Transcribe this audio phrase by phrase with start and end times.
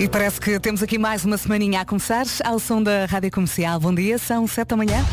[0.00, 3.78] E parece que temos aqui mais uma semaninha a começar ao som da Rádio Comercial.
[3.78, 5.04] Bom dia, são 7 da manhã.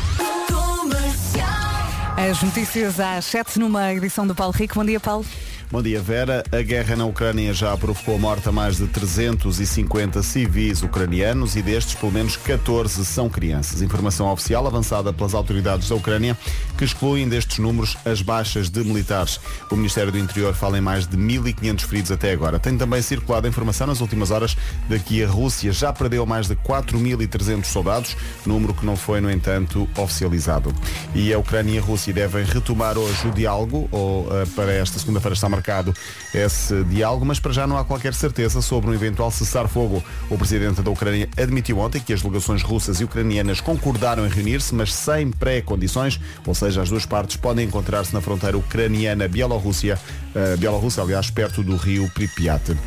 [2.15, 4.75] As notícias às 7 numa edição do Paulo Rico.
[4.75, 5.25] Bom dia, Paulo.
[5.69, 6.45] Bom dia, Vera.
[6.49, 11.61] A guerra na Ucrânia já provocou a morte a mais de 350 civis ucranianos e
[11.61, 13.81] destes, pelo menos 14 são crianças.
[13.81, 16.37] Informação oficial avançada pelas autoridades da Ucrânia
[16.77, 19.41] que excluem destes números as baixas de militares.
[19.69, 22.59] O Ministério do Interior fala em mais de 1.500 feridos até agora.
[22.59, 24.55] Tem também circulado informação nas últimas horas
[24.87, 28.15] de que a Rússia já perdeu mais de 4.300 soldados,
[28.45, 30.73] número que não foi, no entanto, oficializado.
[31.13, 34.97] E a Ucrânia e a Rússia devem retomar hoje o diálogo, ou uh, para esta
[34.97, 35.93] segunda-feira está marcado
[36.33, 40.03] esse diálogo, mas para já não há qualquer certeza sobre um eventual cessar-fogo.
[40.29, 44.73] O presidente da Ucrânia admitiu ontem que as delegações russas e ucranianas concordaram em reunir-se,
[44.73, 49.99] mas sem pré-condições, ou seja, as duas partes podem encontrar-se na fronteira ucraniana-bielorrússia,
[50.35, 52.77] uh, Bielorrússia, aliás, perto do rio Pripyat.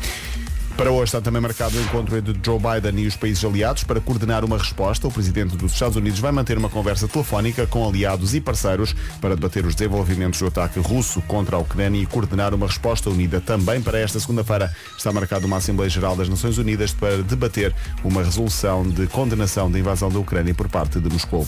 [0.81, 4.01] Para hoje está também marcado o encontro entre Joe Biden e os países aliados para
[4.01, 5.07] coordenar uma resposta.
[5.07, 9.35] O presidente dos Estados Unidos vai manter uma conversa telefónica com aliados e parceiros para
[9.35, 13.39] debater os desenvolvimentos do ataque russo contra a Ucrânia e coordenar uma resposta unida.
[13.39, 18.23] Também para esta segunda-feira está marcada uma Assembleia Geral das Nações Unidas para debater uma
[18.23, 21.45] resolução de condenação da invasão da Ucrânia por parte de Moscou.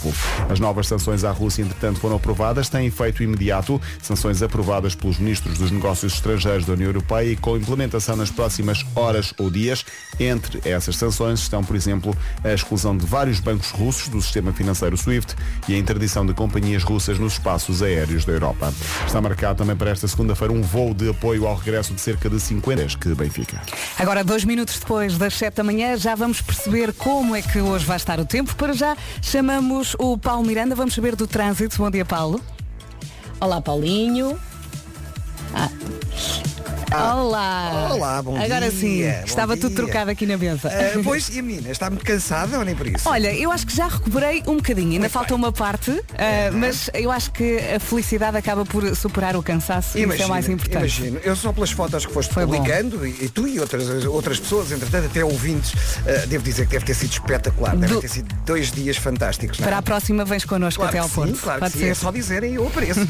[0.47, 3.81] As novas sanções à Rússia, entretanto, foram aprovadas, têm efeito imediato.
[3.99, 8.85] Sanções aprovadas pelos ministros dos negócios estrangeiros da União Europeia e com implementação nas próximas
[8.95, 9.85] horas ou dias.
[10.19, 14.97] Entre essas sanções estão, por exemplo, a exclusão de vários bancos russos do sistema financeiro
[14.97, 15.35] SWIFT
[15.69, 18.73] e a interdição de companhias russas nos espaços aéreos da Europa.
[19.05, 22.39] Está marcado também para esta segunda-feira um voo de apoio ao regresso de cerca de
[22.39, 23.61] 50 que Benfica.
[23.99, 27.85] Agora, dois minutos depois das 7 da manhã, já vamos perceber como é que hoje
[27.85, 28.55] vai estar o tempo.
[28.55, 31.77] Para já, chamamos o Paulo Miranda, vamos saber do trânsito.
[31.77, 32.41] Bom dia, Paulo.
[33.39, 34.39] Olá, Paulinho.
[35.53, 35.69] Ah.
[36.95, 37.89] Olá!
[37.91, 38.79] Olá, bom Agora dia.
[38.79, 39.77] sim, bom estava tudo dia.
[39.77, 40.69] trocado aqui na mesa.
[40.71, 43.09] Ah, pois, e a menina, está muito cansada ou nem por isso?
[43.09, 47.09] Olha, eu acho que já recuperei um bocadinho, ainda falta uma parte, ah, mas eu
[47.09, 50.75] acho que a felicidade acaba por superar o cansaço e isso é mais importante.
[50.77, 51.19] Imagino.
[51.23, 54.71] Eu só pelas fotos que foste Foi publicando e, e tu e outras, outras pessoas,
[54.71, 55.73] entretanto, até ouvintes,
[56.07, 57.75] ah, devo dizer que deve ter sido espetacular.
[57.75, 59.57] Devem Do- ter sido dois dias fantásticos.
[59.57, 59.67] não é?
[59.67, 61.41] Para a próxima vens connosco Claro até que ao sim, Porto.
[61.41, 61.79] claro que Pode sim.
[61.79, 61.87] ser.
[61.89, 62.99] É só dizerem eu apareço.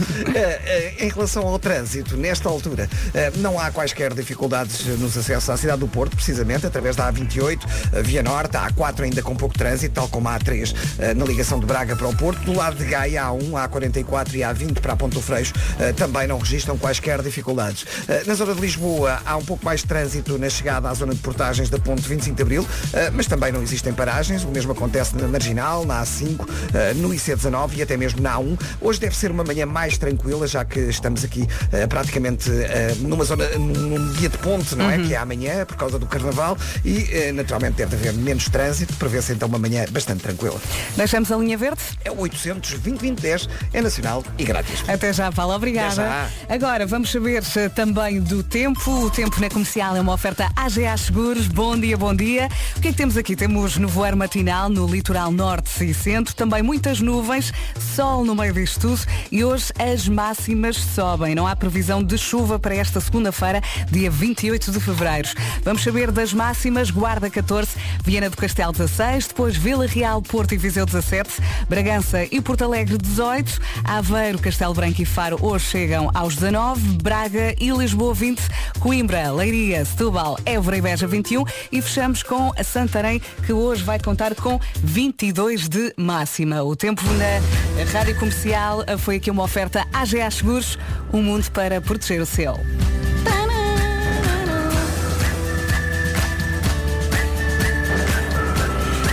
[1.00, 5.80] Em relação ao trânsito, nesta altura, eh, não há quaisquer dificuldades nos acessos à cidade
[5.80, 7.60] do Porto, precisamente, através da A28,
[7.98, 11.26] a Via Norte, a A4 ainda com pouco trânsito, tal como a A3 eh, na
[11.26, 12.40] ligação de Braga para o Porto.
[12.44, 15.54] Do lado de Gaia, a A1, a A44 e a A20 para a Ponto Freixo
[15.80, 17.86] eh, também não registram quaisquer dificuldades.
[18.08, 21.14] Eh, Na zona de Lisboa, há um pouco mais de trânsito na chegada à zona
[21.14, 24.44] de portagens da Ponte 25 de Abril, eh, mas também não existem paragens.
[24.44, 28.58] O mesmo acontece na Marginal, na A5, eh, no IC19 e até mesmo na A1.
[28.82, 31.86] Hoje deve ser uma manhã mais tranquila, já que estamos aqui eh,
[32.24, 34.98] praticamente eh, numa zona, num, dia de ponte, não é?
[34.98, 39.34] Que é amanhã, por causa do Carnaval, e eh, naturalmente deve haver menos trânsito, prevê-se
[39.34, 40.60] então uma manhã bastante tranquila.
[40.96, 41.82] Deixamos a linha verde?
[42.06, 44.88] É o 800 2010 é nacional e grátis.
[44.88, 45.54] Até já, Paulo.
[45.54, 46.30] Obrigada.
[46.46, 48.90] Até Agora vamos saber eh, também do tempo.
[49.06, 51.48] O tempo na comercial é uma oferta AGA Seguros.
[51.48, 52.50] Bom dia, bom dia.
[52.78, 53.36] O que é que temos aqui?
[53.36, 56.34] Temos nevoeiro matinal no litoral norte e centro.
[56.34, 57.52] Também muitas nuvens,
[57.96, 59.02] sol no meio disto tudo.
[59.32, 61.36] E hoje as máximas sobem.
[61.36, 65.29] Não há previsão de chuva para esta segunda-feira, dia 28 de fevereiro.
[65.63, 66.91] Vamos saber das máximas.
[66.91, 67.72] Guarda 14,
[68.03, 71.29] Viana do Castelo 16, depois Vila Real, Porto e Viseu 17,
[71.68, 77.56] Bragança e Porto Alegre 18, Aveiro, Castelo Branco e Faro hoje chegam aos 19, Braga
[77.59, 78.41] e Lisboa 20,
[78.80, 84.00] Coimbra, Leiria, Setúbal, Évora e Beja 21 e fechamos com a Santarém que hoje vai
[84.00, 86.63] contar com 22 de máxima.
[86.63, 90.78] O tempo na Rádio Comercial foi aqui uma oferta AGA Seguros,
[91.13, 92.59] um mundo para proteger o seu.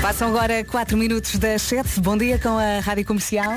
[0.01, 2.01] Passam agora 4 minutos das 7.
[2.01, 3.55] Bom dia com a Rádio Comercial.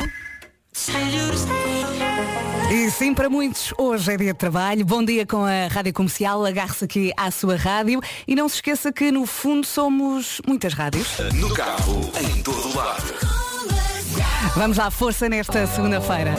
[2.69, 4.85] E sim, para muitos, hoje é dia de trabalho.
[4.85, 6.45] Bom dia com a Rádio Comercial.
[6.45, 8.01] Agarre-se aqui à sua rádio.
[8.27, 11.17] E não se esqueça que, no fundo, somos muitas rádios.
[11.33, 13.13] No carro, em todo lado.
[14.55, 16.35] Vamos à força nesta segunda-feira.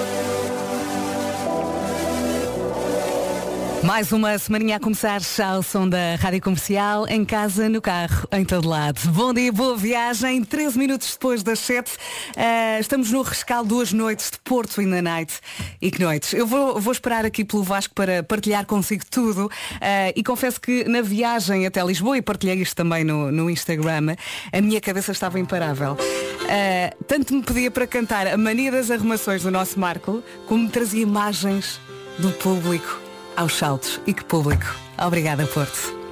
[3.85, 8.43] Mais uma semaninha a começar ao som da Rádio Comercial, em casa, no carro, em
[8.43, 8.99] todo lado.
[9.11, 10.43] Bom dia, boa viagem.
[10.43, 11.93] 13 minutos depois das 7,
[12.35, 15.39] eh, estamos no rescaldo duas noites de Porto in the Night.
[15.83, 16.33] E que noites.
[16.33, 19.51] Eu vou, vou esperar aqui pelo Vasco para partilhar consigo tudo.
[19.83, 24.17] eh, e confesso que na viagem até Lisboa, e partilhei isto também no, no Instagram,
[24.51, 25.95] a minha cabeça estava imparável.
[26.49, 30.71] Eh, tanto me pedia para cantar a mania das arrumações do nosso Marco, como me
[30.71, 31.79] trazia imagens
[32.19, 33.04] do público
[33.37, 34.01] aos saltos.
[34.07, 34.67] E que público.
[34.99, 36.05] Obrigada, Porto.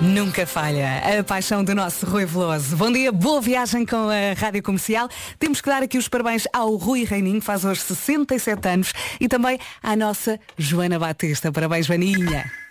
[0.00, 1.02] Nunca falha.
[1.18, 2.76] A paixão do nosso Rui Veloso.
[2.76, 5.08] Bom dia, boa viagem com a Rádio Comercial.
[5.38, 9.26] Temos que dar aqui os parabéns ao Rui Reininho, que faz hoje 67 anos, e
[9.26, 11.50] também à nossa Joana Batista.
[11.50, 12.65] Parabéns, Vaninha.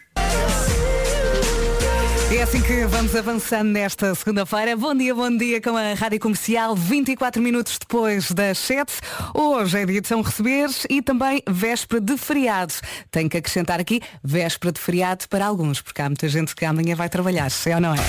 [2.33, 4.75] É assim que vamos avançando nesta segunda-feira.
[4.75, 8.93] Bom dia, bom dia com a Rádio Comercial, 24 minutos depois das 7.
[9.33, 12.73] Hoje é dia de São Receberes e também véspera de feriado.
[13.11, 16.95] Tenho que acrescentar aqui véspera de feriado para alguns, porque há muita gente que amanhã
[16.95, 17.99] vai trabalhar, se é ou não é?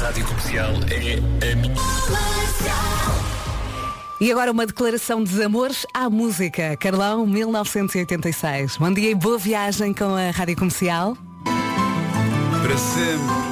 [0.00, 1.74] Rádio Comercial é a minha.
[4.20, 6.76] E agora uma declaração de amores à música.
[6.76, 8.76] Carlão, 1986.
[8.76, 11.16] Bom dia e boa viagem com a Rádio Comercial.
[12.62, 13.50] Para sempre.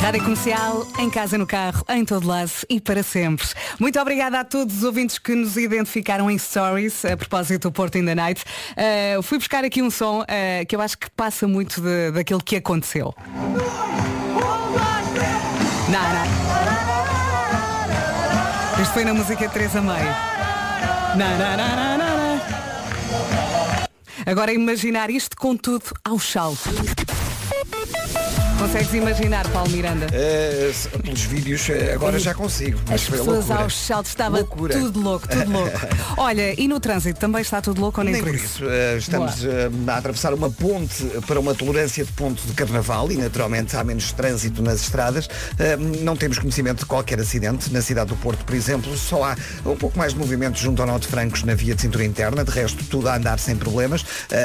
[0.00, 3.46] Rádio Comercial, em casa, no carro, em todo lado e para sempre.
[3.80, 7.98] Muito obrigada a todos os ouvintes que nos identificaram em Stories, a propósito do Porto
[7.98, 8.44] in the Night.
[8.72, 12.40] Uh, fui buscar aqui um som uh, que eu acho que passa muito de- daquilo
[12.40, 13.14] que aconteceu.
[15.88, 16.06] Não.
[18.82, 19.80] Isto foi na música 3 a
[21.16, 22.15] não, não, não, não.
[24.26, 26.68] Agora imaginar isto com tudo ao salto.
[28.58, 30.06] Consegues imaginar, Paulo Miranda?
[30.12, 32.80] Eh, se- pelos vídeos eh, agora já consigo.
[32.86, 34.72] Mas As foi pessoas aos saltos estava Loucura.
[34.78, 35.78] tudo louco, tudo louco.
[36.16, 38.64] Olha, e no trânsito também está tudo louco ou nem, Nem por isso.
[38.66, 43.16] Eh, estamos eh, a atravessar uma ponte para uma tolerância de ponto de carnaval e
[43.16, 45.28] naturalmente há menos trânsito nas estradas.
[45.58, 47.70] Eh, não temos conhecimento de qualquer acidente.
[47.70, 49.36] Na cidade do Porto, por exemplo, só há
[49.66, 52.42] um pouco mais de movimento junto ao Nó de Francos na via de cintura interna.
[52.42, 54.04] De resto, tudo a andar sem problemas.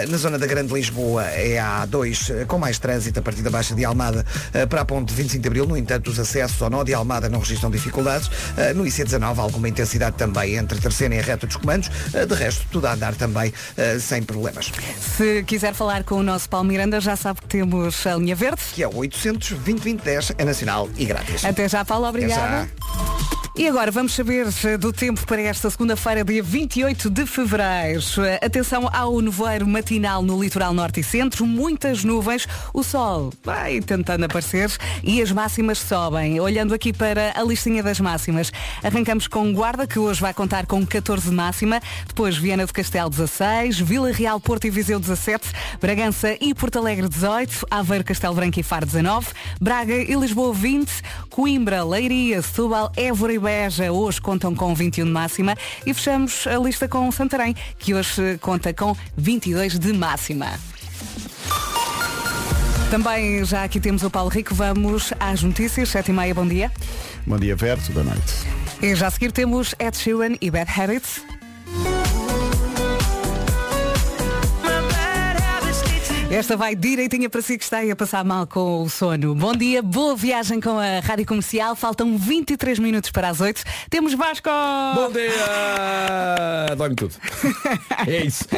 [0.10, 3.50] Na zona da Grande Lisboa é a A2 eh, com mais trânsito a partir da
[3.50, 5.68] Baixa de Almada eh, para a ponte de 25 de Abril.
[5.68, 8.30] No entanto, os acessos ao Nó de Almada não registram dificuldades.
[8.57, 11.89] Eh, no IC19 alguma intensidade também entre a terceira e a reta dos comandos.
[12.13, 13.53] Eh, de resto, tudo a andar também
[14.00, 14.71] sem problemas.
[15.18, 18.62] Se quiser falar com o nosso Paulo Miranda, já sabe que temos a linha verde.
[18.74, 21.44] Que é o 800 2010 é nacional e grátis.
[21.45, 22.68] Até já, Paulo, obrigada.
[22.68, 23.40] já.
[23.53, 28.01] E agora vamos saber eh, do tempo para esta segunda-feira, dia 28 de fevereiro.
[28.25, 33.81] Eh, Atenção ao nevoeiro matinal no litoral norte e centro, muitas nuvens, o sol vai
[33.81, 34.71] tentando aparecer
[35.03, 36.39] e as máximas sobem.
[36.39, 40.86] Olhando aqui para a listinha das máximas, arrancamos com Guarda, que hoje vai contar com
[40.86, 45.50] 14 de máxima, depois Viana do Castelo 16, Vila Real, Porto e Viseu 17,
[45.80, 49.27] Bragança e Porto Alegre 18, Aveiro, Castelo Branco e Faro 19,
[49.59, 50.89] Braga e Lisboa 20,
[51.30, 56.57] Coimbra, Leiria, Setúbal, Évora e Beja hoje contam com 21 de máxima e fechamos a
[56.57, 60.59] lista com Santarém, que hoje conta com 22 de máxima.
[62.91, 66.71] Também já aqui temos o Paulo Rico, vamos às notícias, 7 e meia, bom dia.
[67.25, 68.33] Bom dia, Verto, boa noite.
[68.81, 71.21] E já a seguir temos Ed Sheeran e Bad Habits.
[76.31, 79.36] Esta vai direitinha para si que está aí a passar mal com o sono.
[79.36, 81.75] Bom dia, boa viagem com a Rádio Comercial.
[81.75, 83.62] Faltam 23 minutos para as 8.
[83.89, 84.50] Temos Vasco!
[84.95, 85.30] Bom dia!
[86.78, 87.16] Dói-me tudo.
[88.07, 88.45] É isso.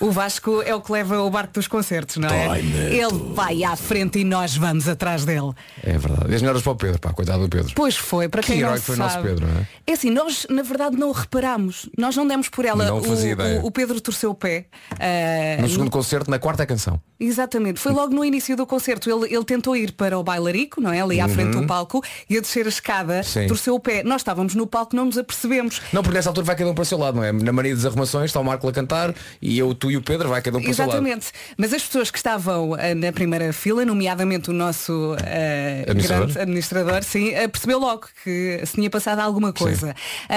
[0.00, 2.60] O Vasco é o que leva o barco dos concertos, não é?
[2.60, 5.52] Ele vai à frente e nós vamos atrás dele.
[5.82, 6.30] É verdade.
[6.30, 7.72] E as melhoras para o Pedro, pá, coitado do Pedro.
[7.74, 9.28] Pois foi, para Que quem herói não que foi o nosso sabe.
[9.28, 9.66] Pedro, não é?
[9.86, 11.88] É assim, nós na verdade não o reparámos.
[11.96, 12.84] Nós não demos por ela.
[12.84, 13.60] Não o, fazia ideia.
[13.62, 14.66] o- o Pedro torceu o pé.
[14.92, 16.97] ah, No segundo concerto, na quarta canção.
[17.20, 19.10] Exatamente, foi logo no início do concerto.
[19.10, 21.00] Ele, ele tentou ir para o bailarico, não é?
[21.00, 22.00] Ali à frente do palco,
[22.30, 23.22] e a descer a escada, Uhum.
[23.24, 23.46] Sim.
[23.48, 24.04] torceu o pé.
[24.04, 25.82] Nós estávamos no palco, não nos apercebemos.
[25.92, 27.32] Não, porque nessa altura vai cada um para o seu lado, não é?
[27.32, 29.12] Na mania das arrumações está o Marco a cantar
[29.42, 30.96] e eu, tu e o Pedro vai cada um para o seu lado.
[30.98, 31.32] Exatamente.
[31.56, 36.26] Mas as pessoas que estavam ah, na primeira fila, nomeadamente o nosso ah, Administrador?
[36.26, 39.92] grande administrador, sim, ah, percebeu logo que se tinha passado alguma coisa.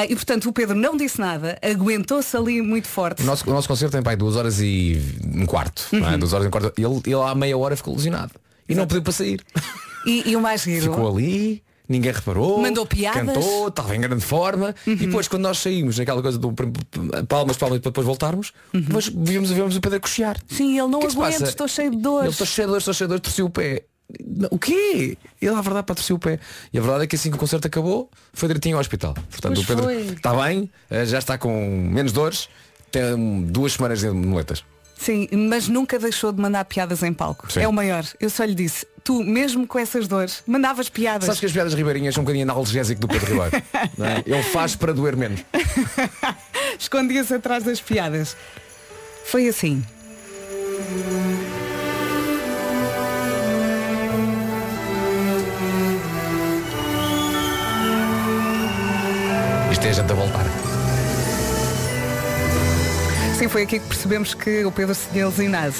[0.09, 3.21] E portanto o Pedro não disse nada, aguentou-se ali muito forte.
[3.21, 4.99] O nosso, o nosso concerto tem pai duas horas e
[5.35, 5.87] um quarto.
[5.91, 6.13] Não Uhum.
[6.13, 6.17] é?
[6.17, 8.33] Duas horas Ele, ele há meia hora ficou lesionado.
[8.67, 9.41] E não pediu para sair.
[10.05, 10.93] E, e o mais giro.
[10.93, 12.61] Ficou ali, ninguém reparou.
[12.61, 13.21] Mandou piadas.
[13.21, 13.33] Uhum.
[13.33, 14.73] Cantou, estava em grande forma.
[14.87, 16.53] E depois quando nós saímos, naquela coisa do
[17.27, 18.53] palmas, palmas, para depois voltarmos,
[18.91, 20.37] mas vimos, vimos o Pedro coxear.
[20.47, 22.31] Sim, ele não que é aguenta, estou cheio de dores.
[22.31, 23.83] estou cheio de dores, estou cheio de dores, torci o pé.
[24.49, 25.17] O quê?
[25.41, 26.37] Ele, a verdade, para torcer o pé.
[26.73, 29.13] E a verdade é que assim que o concerto acabou, foi direitinho ao hospital.
[29.13, 30.01] Portanto, Pois o Pedro foi.
[30.15, 31.49] está bem, eh, já está com
[31.89, 32.49] menos dores,
[32.91, 34.65] tem duas semanas de muletas.
[35.01, 37.51] Sim, mas nunca deixou de mandar piadas em palco.
[37.51, 37.61] Sim.
[37.61, 38.05] É o maior.
[38.19, 41.25] Eu só lhe disse, tu, mesmo com essas dores, mandavas piadas.
[41.25, 43.65] Sabes que as piadas ribeirinhas são um bocadinho analgésico do Pedro Ribeiro.
[43.73, 44.23] é?
[44.23, 45.43] Ele faz para doer menos.
[46.77, 48.37] Escondia-se atrás das piadas.
[49.25, 49.83] Foi assim.
[59.71, 60.50] Isto é a gente a voltar.
[63.41, 65.73] Sim, foi aqui que percebemos que o Pedro se tinha lesionado.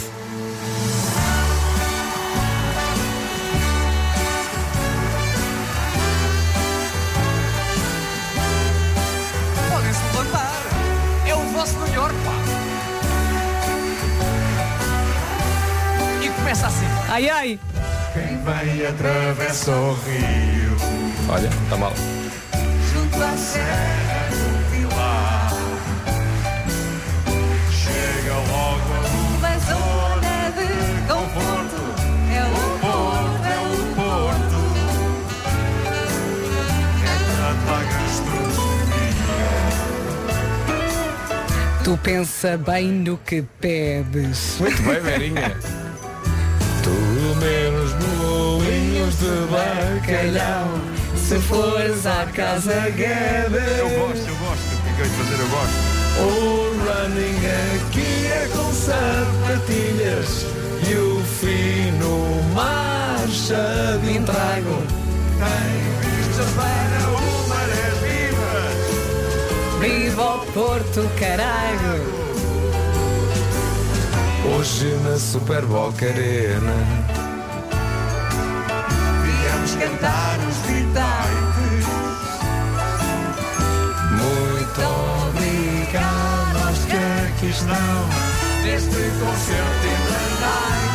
[9.70, 10.64] Podem se levantar.
[11.28, 12.32] É o vosso York, pá.
[16.24, 16.88] E começa assim.
[17.10, 17.60] Ai ai!
[18.14, 20.78] Quem vem atravessa o rio.
[21.30, 21.94] Olha, está mal.
[22.92, 24.21] Junto à serra
[41.84, 44.58] Tu pensa bem no que pedes.
[44.60, 45.56] Muito bem, Verinha.
[46.84, 50.80] Tudo menos bolinhos de bacalhau.
[51.16, 53.98] Se fores à casa Eu Guedes.
[53.98, 54.76] gosto, eu gosto.
[54.76, 55.40] O que é que eu fazer?
[55.42, 55.76] Eu gosto.
[56.20, 56.24] O
[56.86, 57.42] running
[57.88, 60.46] aqui é com sapatilhas
[60.90, 64.84] e o fino marcha de entrago.
[65.40, 67.21] Tem vistas para o.
[69.82, 72.22] Viva o Porto, caralho!
[74.56, 76.76] Hoje na Super Boca Arena.
[79.24, 81.88] Viemos cantar os gritantes.
[84.22, 84.82] Muito
[85.30, 86.98] obrigado aos que
[87.28, 88.00] aqui estão.
[88.64, 90.92] Neste concerto in the night.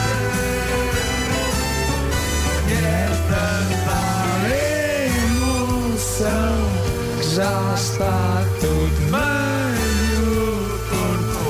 [2.70, 4.15] É tanta
[7.36, 11.44] já está tudo meio torto.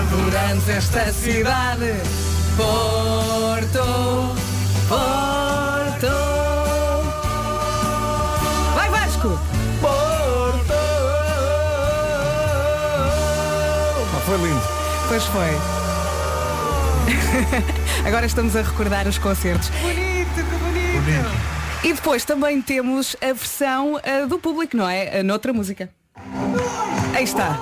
[0.00, 2.02] Adoramos esta cidade.
[2.56, 4.34] Porto,
[4.88, 6.14] Porto.
[8.74, 9.38] Vai Vasco!
[9.80, 10.74] Porto!
[14.16, 14.62] Ah, foi lindo.
[15.06, 15.56] Pois foi.
[18.04, 19.68] Agora estamos a recordar os concertos.
[19.80, 21.57] Bonito, que bonito.
[21.84, 25.20] E depois também temos a versão ah, do público, não é?
[25.20, 25.88] Ah, noutra música.
[27.14, 27.56] Aí está.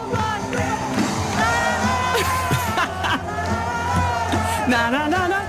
[4.67, 5.47] não, não, não, não.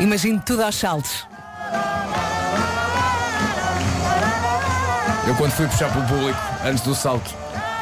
[0.00, 1.26] Imagino tudo aos saltos.
[5.26, 7.34] Eu quando fui puxar pelo público, antes do salto,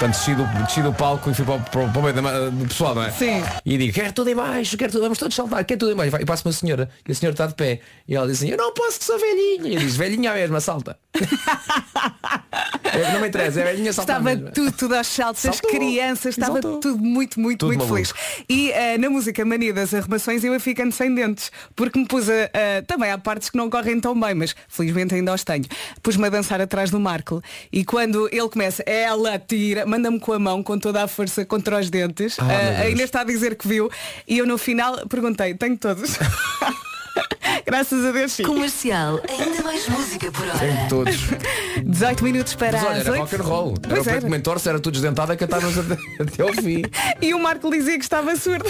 [0.03, 2.49] portanto desci do, desci do palco e fui para, o- para, para o meio da
[2.51, 3.11] do pessoal, não é?
[3.13, 3.43] Sim.
[3.65, 6.17] E digo, quero tudo em baixo, quero tudo, vamos todos saltar, quero tudo em baixo.
[6.21, 7.81] E passa uma senhora, e a senhora está de pé.
[8.09, 9.71] E ela diz assim, eu não posso que sou velhinha.
[9.71, 10.99] E disse, velhinha mesmo, salta.
[12.93, 14.51] É, não me interessa, é velhinha salta Estava mesmo.
[14.53, 16.79] tudo, tudo aos saltos, as crianças, estava Saltou.
[16.81, 17.95] tudo muito, muito, Tudo muito maluco.
[17.95, 18.13] feliz.
[18.49, 22.29] E eh, na música Mania das Arrumações eu ia ficando sem dentes, porque me pus
[22.29, 25.65] a, a- também há partes que não correm tão bem, mas felizmente ainda os tenho.
[26.03, 27.43] Pus-me a dançar atrás do Marco
[27.73, 31.79] e quando ele começa, ela tira, manda-me com a mão com toda a força contra
[31.79, 32.37] os dentes.
[32.39, 32.81] Ah, meu Eh, Deus.
[32.81, 33.91] a Inês está a dizer que viu
[34.29, 36.11] e eu no final perguntei, tenho todos.
[37.67, 38.43] Graças a Deus sim.
[38.43, 40.59] Comercial, ainda mais música por hora.
[40.59, 41.17] Tem todos.
[41.85, 43.21] 18 minutos para Mas olha, as era 8.
[43.21, 43.75] rock and roll.
[43.89, 44.29] Era o preto era.
[44.29, 46.83] mentor, se era tudo desdentado a cantar-nos até, até ao fim.
[47.21, 48.69] E o Marco dizia que estava surdo.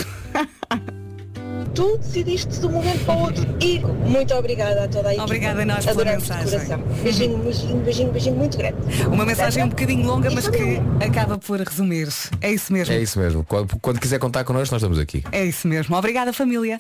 [1.75, 3.47] Tu decidiste de um momento para o outro.
[3.61, 5.25] E muito obrigada a toda a equipa.
[5.25, 6.61] Obrigada a nós pela mensagem.
[7.03, 8.77] Beijinho, beijinho, beijinho, beijinho muito grande.
[9.07, 9.71] Uma mensagem um Certo?
[9.71, 12.09] bocadinho longa, mas sabe que um- acaba por resumir.
[12.41, 12.95] É isso mesmo.
[12.95, 13.45] É isso mesmo.
[13.45, 15.25] Quando, quando quiser contar connosco, nós estamos aqui.
[15.33, 15.97] É isso mesmo.
[15.97, 16.79] Obrigada, família.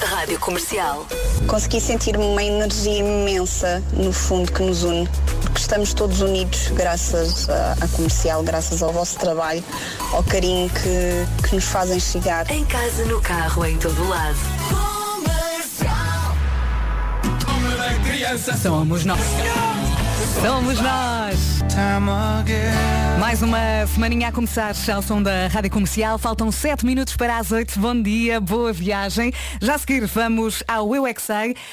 [0.00, 1.06] Rádio Comercial.
[1.46, 5.08] Consegui sentir uma energia imensa no fundo que nos une,
[5.42, 9.62] porque estamos todos unidos graças à, à comercial, graças ao vosso trabalho,
[10.12, 12.48] ao carinho que, que nos fazem chegar.
[12.50, 14.21] Em casa, no carro, em todo lado.
[18.62, 19.20] Somos nós.
[20.40, 21.62] Somos nós.
[23.18, 26.18] Mais uma semaninha a começar ao som da Rádio Comercial.
[26.18, 27.78] Faltam 7 minutos para as 8.
[27.78, 29.32] Bom dia, boa viagem.
[29.60, 31.14] Já a seguir vamos ao Eu é.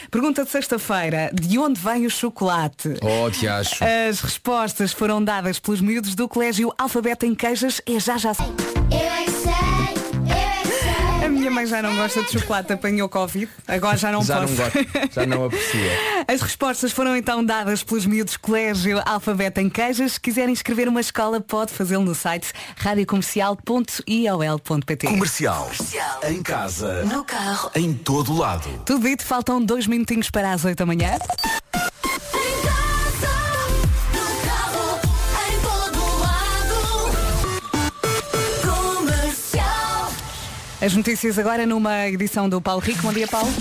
[0.09, 1.29] Pergunta de sexta-feira.
[1.33, 2.95] De onde vem o chocolate?
[3.01, 3.83] Oh, te acho.
[3.83, 7.81] As respostas foram dadas pelos miúdos do Colégio Alfabeto em Queijas.
[7.85, 8.31] É já já.
[8.31, 9.18] A
[11.49, 13.49] minha mãe já não gosta de chocolate, apanhou Covid.
[13.67, 14.53] Agora já não já posso.
[14.53, 14.77] não gosto,
[15.13, 15.91] já não aprecia.
[16.27, 20.13] As respostas foram então dadas pelos miúdos Colégio Alfabeto em Queijas.
[20.13, 25.71] Se quiserem escrever uma escola, pode fazê-lo no site radiocomercial.iol.pt Comercial.
[26.23, 27.03] Em casa.
[27.05, 27.71] No carro.
[27.75, 28.69] Em todo lado.
[28.85, 31.17] Tudo dito, faltam dois minutinhos para as 8 da manhã.
[40.81, 43.01] As notícias agora numa edição do Paulo Rico.
[43.01, 43.51] Bom dia, Paulo.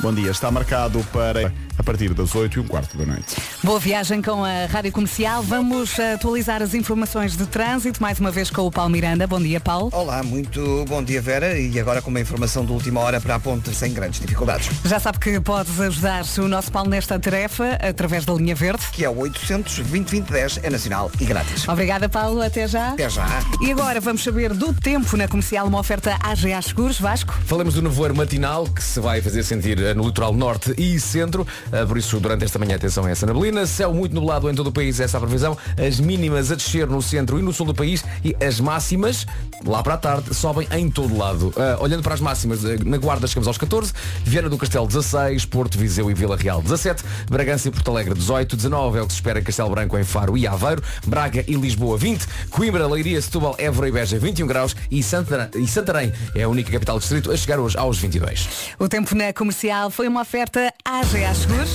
[0.00, 0.30] Bom dia.
[0.30, 3.36] Está marcado para a partir das 8 e um quarto da noite.
[3.62, 5.42] Boa viagem com a Rádio Comercial.
[5.42, 9.26] Vamos atualizar as informações de trânsito, mais uma vez com o Paulo Miranda.
[9.26, 9.90] Bom dia, Paulo.
[9.92, 13.40] Olá, muito bom dia Vera e agora com uma informação de última hora para a
[13.40, 14.70] ponte sem grandes dificuldades.
[14.84, 18.84] Já sabe que podes ajudar o nosso Paulo nesta tarefa através da linha verde.
[18.92, 21.68] Que é o 800 2010 é nacional e grátis.
[21.68, 22.40] Obrigada, Paulo.
[22.40, 22.92] Até já.
[22.92, 23.26] Até já.
[23.60, 27.00] E agora vamos saber do tempo na comercial, uma oferta AGA Seguros.
[27.00, 27.34] Vasco.
[27.44, 31.46] Falamos do nevoeiro matinal que se vai fazer sentir no litoral norte e centro.
[31.72, 33.66] Eh, Por isso, durante esta manhã, atenção a essa neblina.
[33.66, 35.56] Céu muito nublado em todo o país, essa é a previsão.
[35.86, 39.26] As mínimas a descer no centro e no sul do país e as máximas,
[39.64, 41.52] lá para a tarde, sobem em todo lado.
[41.56, 43.92] Eh, olhando para as máximas, eh, na Guarda chegamos aos 14,
[44.24, 48.56] Viana do Castelo 16, Porto, Viseu e Vila Real 17, Bragança e Porto Alegre 18,
[48.56, 51.96] 19 é o que se espera Castelo Branco, em Faro e Aveiro, Braga e Lisboa
[51.98, 56.48] 20, Coimbra, Leiria, Setúbal, Évora e Beja 21 graus e Santana- e Santarém é a
[56.48, 58.48] única capital do distrito a chegar hoje aos 22.
[58.78, 61.70] O tempo na comercial foi uma oferta AGA Seguros.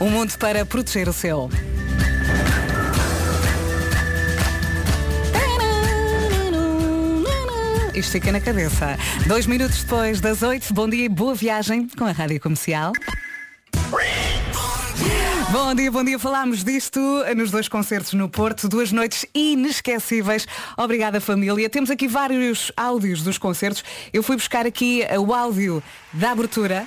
[0.00, 1.50] Um mundo para proteger o seu.
[7.94, 8.96] Isto fica na cabeça.
[9.26, 12.92] Dois minutos depois das oito, bom dia e boa viagem com a Rádio Comercial.
[15.52, 16.18] Bom dia, bom dia.
[16.18, 16.98] Falámos disto
[17.36, 20.48] nos dois concertos no Porto, duas noites inesquecíveis.
[20.78, 21.68] Obrigada, família.
[21.68, 23.84] Temos aqui vários áudios dos concertos.
[24.14, 26.86] Eu fui buscar aqui o áudio da abertura.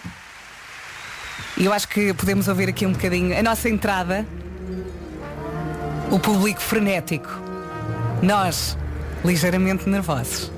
[1.56, 4.26] E eu acho que podemos ouvir aqui um bocadinho a nossa entrada.
[6.10, 7.30] O público frenético.
[8.24, 8.76] Nós,
[9.24, 10.52] ligeiramente nervosos.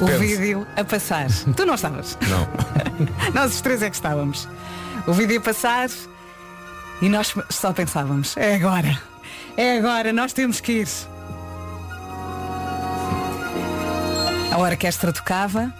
[0.00, 0.18] O Depende.
[0.18, 1.28] vídeo a passar.
[1.56, 2.18] tu não estavas?
[2.28, 2.48] Não.
[3.32, 4.48] Nós os três é que estávamos.
[5.06, 5.88] O vídeo a passar
[7.00, 9.00] e nós só pensávamos, é agora.
[9.56, 10.88] É agora, nós temos que ir.
[14.52, 15.72] A orquestra tocava,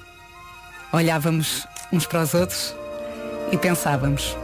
[0.92, 2.74] olhávamos uns para os outros
[3.50, 4.36] e pensávamos,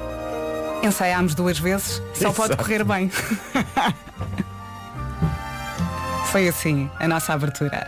[0.83, 2.63] ensaiámos duas vezes, só pode Exato.
[2.65, 3.11] correr bem.
[6.31, 7.87] Foi assim a nossa abertura.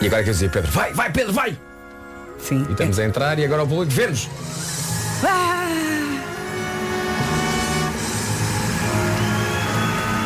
[0.00, 1.58] E agora quer dizer, Pedro, vai, vai, Pedro, vai!
[2.38, 2.64] Sim.
[2.68, 4.28] E estamos a entrar e agora o público vê-nos.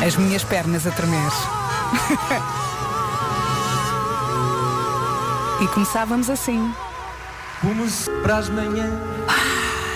[0.05, 1.21] As minhas pernas a tremer.
[5.63, 6.73] e começávamos assim.
[7.61, 8.91] Como se para as manhãs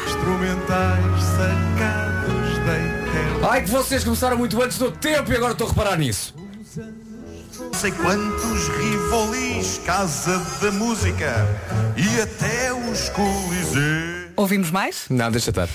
[0.08, 3.46] instrumentais sacados da internet.
[3.50, 6.34] Ai que vocês começaram muito antes do tempo e agora estou a reparar nisso.
[7.60, 11.46] Não sei quantos rivolis, Casa da Música
[11.98, 14.30] e até os Coliseu.
[14.38, 15.08] Ouvimos mais?
[15.10, 15.68] Não, deixa estar.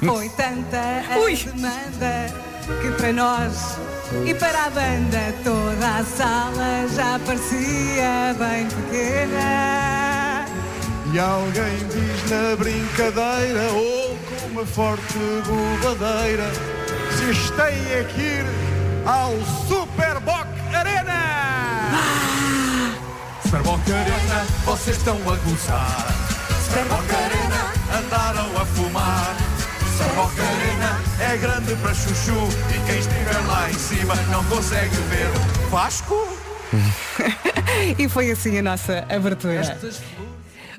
[0.00, 3.78] Foi tanta a demanda que para nós
[4.24, 10.46] e para a banda toda a sala já parecia bem pequena.
[11.12, 16.50] E alguém diz na brincadeira ou com uma forte bobadeira
[17.16, 17.52] se
[17.92, 18.46] é que ir
[19.06, 19.32] ao
[19.68, 21.92] Superboc Arena!
[23.42, 26.06] Superboc Arena, vocês estão a gozar.
[26.64, 29.41] Superboc Arena, andaram a fumar.
[30.12, 32.36] Superboc Arena é grande para chuchu
[32.68, 35.28] e quem estiver lá em cima não consegue ver.
[35.70, 36.28] Vasco?
[37.98, 39.78] e foi assim a nossa abertura.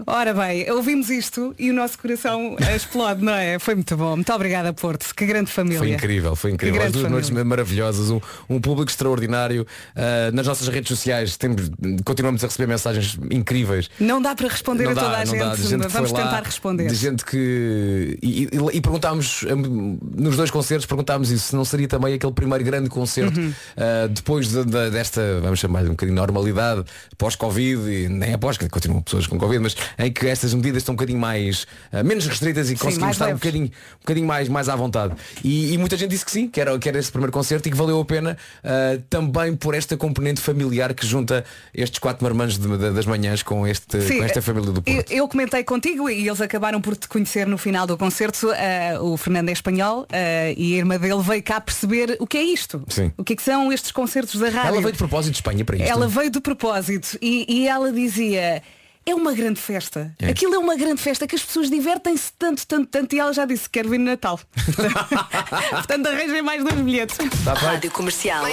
[0.07, 3.59] Ora bem, ouvimos isto e o nosso coração explode, não é?
[3.59, 4.15] Foi muito bom.
[4.15, 5.13] Muito obrigada, Porto.
[5.15, 5.79] Que grande família.
[5.79, 6.81] Foi incrível, foi incrível.
[6.81, 7.45] As duas noites família.
[7.45, 9.65] maravilhosas, um, um público extraordinário.
[9.95, 11.69] Ah, nas nossas redes sociais temos,
[12.05, 13.89] continuamos a receber mensagens incríveis.
[13.99, 15.39] Não dá para responder Não a toda dá, a não gente.
[15.39, 16.87] dá, de gente Vamos lá, tentar responder.
[16.87, 18.17] De gente que.
[18.21, 22.33] E, e- e perguntámos, hum, nos dois concertos, perguntámos isso, se não seria também aquele
[22.33, 23.53] primeiro grande concerto Uhum.
[23.77, 26.83] ah, depois de- de- desta, vamos chamar-lhe um bocadinho normalidade,
[27.17, 30.81] pós-Covid, e nem é pós, que continuam pessoas com Covid, mas em que estas medidas
[30.81, 33.41] estão um bocadinho mais ah, menos restritas e conseguimos mais estar um leves.
[33.41, 35.13] bocadinho, um bocadinho mais, mais à vontade.
[35.43, 37.71] E, e muita gente disse que sim, que era, que era esse primeiro concerto e
[37.71, 41.43] que valeu a pena ah, também por esta componente familiar que junta
[41.73, 44.95] estes quatro marmanjos de- de- das manhãs com, este, Sim, com esta família do eu,
[44.95, 45.11] Porto.
[45.11, 48.51] eu comentei contigo e eles acabaram por te conhecer no final do concerto.
[48.53, 52.37] eh, o Fernando é espanhol eh, e a irmã dele veio cá perceber o que
[52.37, 52.83] é isto.
[52.87, 53.11] Sim.
[53.17, 54.67] O que é que são estes concertos da rádio.
[54.69, 55.87] Ela veio de propósito de Espanha para isto.
[55.89, 58.61] Ela veio de propósito e, e ela dizia
[59.05, 60.13] é uma grande festa.
[60.19, 60.29] É.
[60.29, 63.15] Aquilo é uma grande festa que as pessoas divertem-se tanto, tanto, tanto.
[63.15, 64.39] E ela já disse, quero vir no Natal.
[65.71, 67.17] Portanto, arranjem mais dois bilhetes.
[67.43, 68.45] Tá Rádio Comercial.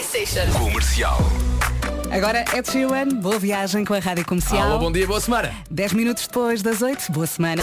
[0.59, 1.19] Comercial.
[2.11, 4.63] Agora é de Sheeran, boa viagem com a Rádio Comercial.
[4.63, 5.55] Alô, bom dia, boa semana.
[5.71, 7.63] 10 minutos depois das 8, boa semana.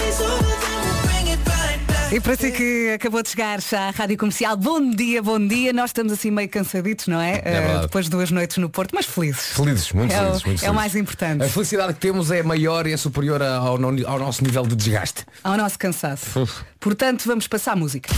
[2.11, 5.73] E para si que acabou de chegar já à Rádio Comercial, bom dia, bom dia.
[5.73, 7.41] Nós estamos assim meio cansaditos, não é?
[7.43, 7.81] Eh, verdade.
[7.81, 9.47] depois de duas noites no Porto, mas felizes.
[9.53, 10.75] Felizes, muito É o- felizes, muito é o felizes.
[10.75, 11.43] mais importante.
[11.43, 15.25] A felicidade que temos é maior e é superior ao, ao nosso nível de desgaste.
[15.43, 16.39] Ao nosso cansaço.
[16.39, 16.61] Uf.
[16.79, 18.09] Portanto, vamos passar a música.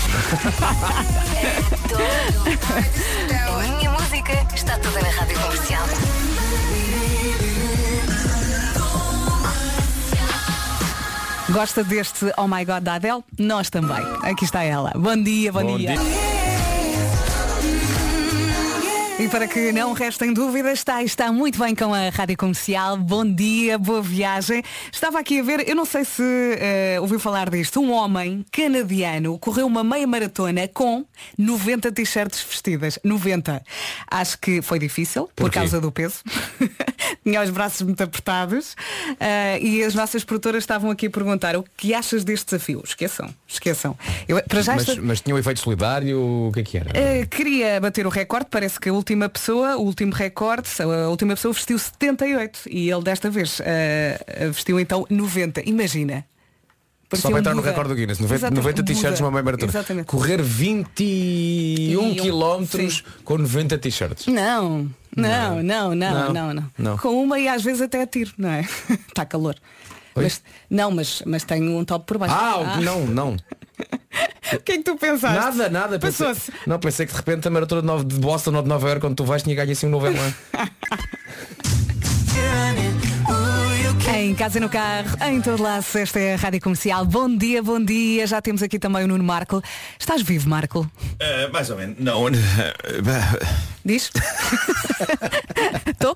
[3.50, 5.86] A minha música está toda na rádio comercial.
[11.52, 13.24] Gosta deste Oh My God da Adele?
[13.38, 13.98] Nós também.
[14.22, 14.92] Aqui está ela.
[14.96, 15.94] Bom dia, bom, Bom dia.
[15.94, 16.00] dia.
[19.20, 22.96] E para que não restem dúvidas, está, está muito bem com a Rádio Comercial.
[22.96, 24.64] Bom dia, boa viagem.
[24.94, 26.24] Estava aqui a ver, eu não sei se
[26.58, 31.04] eh, ouviu falar disto, um homem canadiano correu uma meia maratona com
[31.38, 32.98] 90 t-shirts vestidas.
[33.04, 33.62] 90.
[34.10, 35.60] Acho que foi difícil, por Porquê?
[35.60, 36.20] causa do peso.
[37.22, 38.74] Tinha os braços muito apertados.
[39.20, 42.82] Eh, e as nossas produtoras estavam aqui a perguntar o que achas deste desafio?
[42.86, 43.98] Esqueçam, esqueçam.
[44.30, 46.90] Eu, para já Mas, esta- mas tinha um efeito solidário, o que é que era?
[46.92, 51.36] Uh, queria bater o recorde, parece que a última pessoa, o último recorde, a última
[51.36, 53.64] pessoa vestiu 78 e ele desta vez uh,
[54.52, 55.68] vestiu então 90.
[55.68, 56.26] Imagina.
[57.16, 58.20] Só Parecia para um entrar no recorde do Guinness.
[58.20, 59.72] 90, Exatamente, 90 um t-shirts numa meia maratona.
[59.72, 60.06] Exatamente.
[60.06, 64.28] Correr 21 um, km com 90 t-shirts.
[64.28, 66.98] Não, não, não, não, Não, não, não.
[66.98, 68.68] Com uma e às vezes até a tiro, não é?
[69.08, 69.56] Está calor.
[70.16, 72.36] Mas, não, mas, mas tenho um top por baixo.
[72.38, 73.38] Ah, não, não.
[74.54, 75.38] O que é que tu pensaste?
[75.38, 76.00] Nada, nada.
[76.00, 76.52] Passou-se.
[76.66, 79.16] não, pensei que de repente a maratona de, de Boston ou de Nova Iorque, quando
[79.16, 80.34] tu vais, tinha ganho assim um novo elan.
[84.20, 87.06] Em casa e no carro, em todo lado, esta é a Rádio Comercial.
[87.06, 88.28] Bom dia, bom dia.
[88.28, 89.64] Já temos aqui também o Nuno Marco.
[89.98, 90.82] Estás vivo, Marco?
[90.82, 91.96] Uh, mais ou menos.
[91.98, 92.26] Não.
[93.86, 94.12] Diz?
[95.88, 96.16] Estou?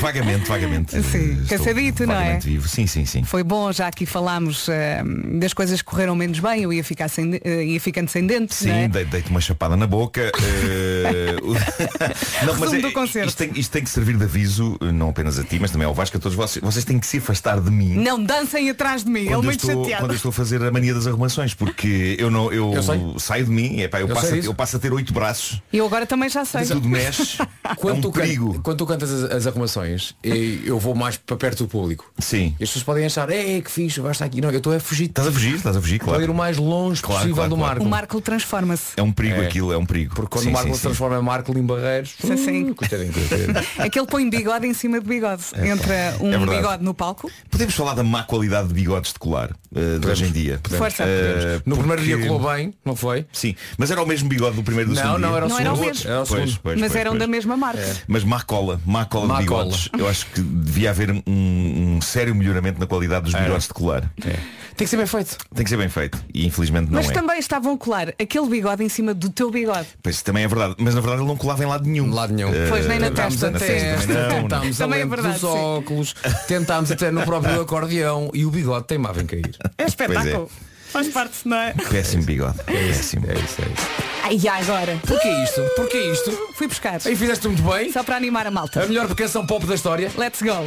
[0.00, 1.02] vagamente, vagamente.
[1.02, 2.38] Sim, Estou cansadito, não é?
[2.38, 2.66] vivo.
[2.66, 3.22] Sim, sim, sim.
[3.22, 5.02] Foi bom, já aqui falámos eh,
[5.38, 8.56] das coisas que correram menos bem, eu ia, ficar sem, eh, ia ficando sem dentes,
[8.58, 8.88] Sim, é?
[8.88, 10.20] dei- dei-te uma chapada na boca.
[10.22, 11.36] eh,
[12.44, 13.28] não, do concerto.
[13.28, 15.86] isto, tem, isto tem que servir de aviso, eh, não apenas a ti, mas também
[15.86, 16.64] ao Vasco, a todos vocês.
[16.64, 17.94] Vocês têm que se afastar de mim.
[17.96, 20.04] Não dancem atrás de mim, eu, muito estou, chateado.
[20.04, 23.44] quando eu estou a fazer a mania das arrumações, porque eu não eu, Eu saio
[23.44, 25.86] de mim, epá, eu, Eu passo a, eu passo a ter oito braços, E eu
[25.86, 26.64] agora também já sei.
[26.64, 28.60] tudo mexe, é Quando, um tu, can- perigo.
[28.62, 32.10] quando tu cantas as, as arrumações, eu vou mais para perto do público.
[32.18, 32.54] Sim.
[32.60, 34.40] E as pessoas podem achar, é que fixe, vai estar aqui.
[34.40, 35.06] Não, eu estou a fugir.
[35.06, 36.32] Estás a fugir, estás a fugir, Estou a ir claro.
[36.32, 37.70] o mais longe Claro, possível claro, do claro.
[37.74, 37.84] Marco.
[37.86, 38.92] O Marco transforma-se.
[38.96, 39.46] É um perigo É.
[39.46, 40.14] aquilo, é um perigo.
[40.14, 40.86] Porque quando Sim, o Marco sim, se sim.
[40.88, 42.14] transforma em Marco em Barreiros.
[42.20, 42.70] Sim, sim.
[42.70, 43.54] uh, coitadinho, coitadinho.
[43.78, 45.42] É que ele põe bigode em cima de bigode.
[45.56, 47.15] Entra um É bigode no palco.
[47.50, 50.60] Podemos falar da má qualidade de bigodes de colar eh, de hoje em dia.
[50.68, 51.04] Força.
[51.06, 53.26] Eh, No primeiro dia porque- colou bem, não foi?
[53.32, 55.36] Sim, mas era o mesmo bigode do primeiro do Não, segundo não, dia.
[55.36, 55.88] era o Não era o segundo.
[55.94, 56.10] mesmo.
[56.10, 56.60] Era o Pois, segundo.
[56.62, 57.20] pois, mas pois, eram pois.
[57.20, 57.96] da mesma marca.
[58.06, 59.88] Mas má cola, má cola Má de bigodes.
[59.98, 61.22] Eu acho que devia haver um
[62.06, 64.10] sério melhoramento na qualidade dos bigodes de colar.
[64.20, 65.38] Tem que ser bem feito.
[65.54, 66.22] Tem que ser bem feito.
[66.34, 67.12] E infelizmente não Mas é.
[67.14, 69.86] também estavam a colar aquele bigode em cima do teu bigode.
[70.02, 70.74] Pois também é verdade.
[70.78, 72.08] Mas na verdade ele não colava em lado nenhum.
[72.10, 72.52] De lado nenhum.
[72.54, 73.46] Eh, Pois, nem na Tentámos testa.
[73.48, 73.66] a na Sim.
[73.66, 74.42] testa também não, não.
[74.42, 75.46] tentámos Também é verdade, dos sim.
[75.56, 76.14] óculos,
[76.46, 79.50] tentámos até no próprio acordeão e o bigode teimava em cair.
[79.78, 80.50] É espetáculo.
[80.96, 81.74] Faz parte, não é?
[81.90, 82.56] Péssimo bigode.
[82.64, 83.26] Péssimo.
[83.30, 83.86] É isso, é isso.
[84.22, 84.98] Ai, e agora?
[85.06, 85.60] Porquê isto?
[85.76, 86.30] Porquê isto?
[86.54, 86.98] Fui buscar.
[87.04, 87.92] Aí fizeste muito bem.
[87.92, 88.82] Só para animar a malta.
[88.82, 90.10] A melhor canção pop da história.
[90.16, 90.66] Let's go.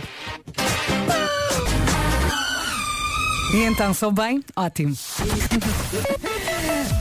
[3.54, 4.44] E então, sou bem?
[4.56, 4.96] Ótimo.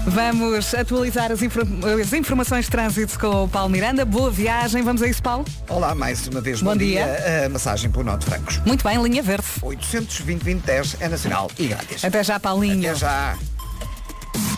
[0.06, 1.66] Vamos atualizar as, infor-
[2.00, 4.04] as informações de trânsito com o Paulo Miranda.
[4.04, 4.82] Boa viagem.
[4.82, 5.44] Vamos a isso, Paulo?
[5.68, 6.62] Olá, mais uma vez.
[6.62, 7.44] Bom dia.
[7.44, 8.58] A massagem pelo Norte Francos.
[8.64, 9.46] Muito bem, linha verde.
[9.62, 12.02] 820 2010 é nacional e grátis.
[12.04, 12.78] Até já, Paulinho.
[12.88, 13.36] Até já.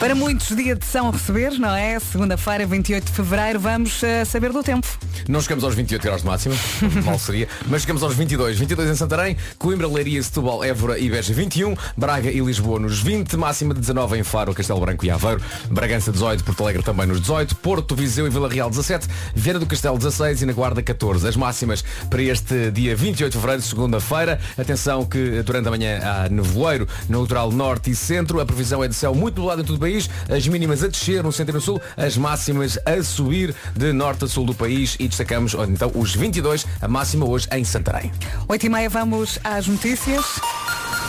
[0.00, 2.00] Para muitos, dia de São Receber, não é?
[2.00, 4.88] Segunda-feira, 28 de Fevereiro, vamos eh, saber do tempo.
[5.28, 6.54] Não chegamos aos 28 graus de máxima,
[7.04, 8.58] mal seria, mas chegamos aos 22.
[8.58, 13.36] 22 em Santarém, Coimbra, Leiria, Setúbal, Évora e Beja 21, Braga e Lisboa nos 20,
[13.36, 17.20] máxima de 19 em Faro, Castelo Branco e Aveiro, Bragança 18, Porto Alegre também nos
[17.20, 21.28] 18, Porto, Viseu e Vila Real 17, Vieira do Castelo 16 e na Guarda 14.
[21.28, 24.40] As máximas para este dia 28 de Fevereiro, segunda-feira.
[24.56, 28.40] Atenção que durante a manhã há nevoeiro no litoral norte e centro.
[28.40, 31.22] A previsão é de céu muito nublado em todo o país, as mínimas a descer
[31.22, 34.96] no centro e no sul, as máximas a subir de norte a sul do país
[35.00, 38.12] e destacamos então os 22, a máxima hoje em Santarém.
[38.48, 40.24] 8 e meia, vamos às notícias.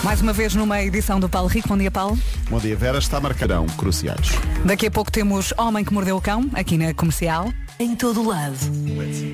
[0.04, 1.67] Mais uma vez numa edição do Paulo Rico.
[1.67, 2.17] Bom dia, Paulo.
[2.50, 2.98] Bom dia, Vera.
[2.98, 4.30] Está marcarão cruciais.
[4.65, 7.54] Daqui a pouco temos Homem que Mordeu o Cão, aqui na Comercial.
[7.78, 8.58] Em todo lado.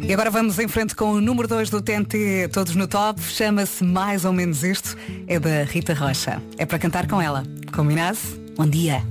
[0.02, 3.22] E agora vamos em frente com o número 2 do TNT, todos no top.
[3.22, 4.98] Chama-se Mais ou Menos Isto.
[5.26, 6.42] É da Rita Rocha.
[6.58, 7.44] É para cantar com ela.
[7.72, 8.18] Combinado?
[8.58, 9.04] Bom dia.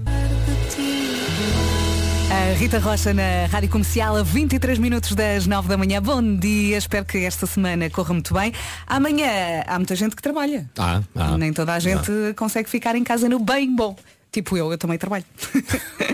[2.28, 6.02] A Rita Rocha na Rádio Comercial a 23 minutos das 9 da manhã.
[6.02, 8.52] Bom dia, espero que esta semana corra muito bem.
[8.86, 10.68] Amanhã há muita gente que trabalha.
[10.76, 11.38] Ah, ah.
[11.38, 13.94] Nem toda a gente consegue ficar em casa no bem bom.
[14.32, 15.24] Tipo eu, eu também trabalho.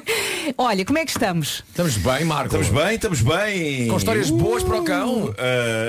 [0.58, 1.62] Olha, como é que estamos?
[1.68, 2.56] Estamos bem, Marco.
[2.56, 3.88] Estamos bem, estamos bem.
[3.88, 5.24] Com histórias boas para o cão.
[5.26, 5.34] Uh,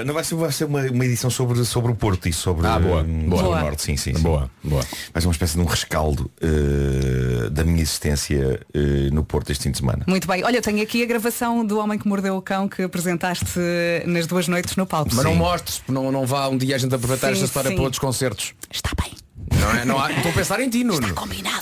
[0.05, 2.79] não vai ser, vai ser uma, uma edição sobre, sobre o Porto e sobre, Ah,
[2.79, 3.41] boa, hum, boa.
[3.41, 3.57] sobre Boa.
[3.57, 4.21] o Norte, sim, sim, sim.
[4.21, 4.83] Boa, boa.
[5.11, 9.63] Vai ser uma espécie de um rescaldo uh, da minha existência uh, no Porto este
[9.63, 10.03] fim de semana.
[10.07, 10.43] Muito bem.
[10.43, 13.59] Olha, eu tenho aqui a gravação do Homem que Mordeu o Cão que apresentaste
[14.05, 15.11] nas duas noites no palco.
[15.13, 17.75] Mas não mostres, não, não vá um dia a gente aproveitar Sim, esta história sim.
[17.75, 18.53] para outros concertos.
[18.71, 19.11] Está bem.
[19.51, 19.85] Não é?
[19.85, 21.13] Não há, estou a pensar em ti, Nuno.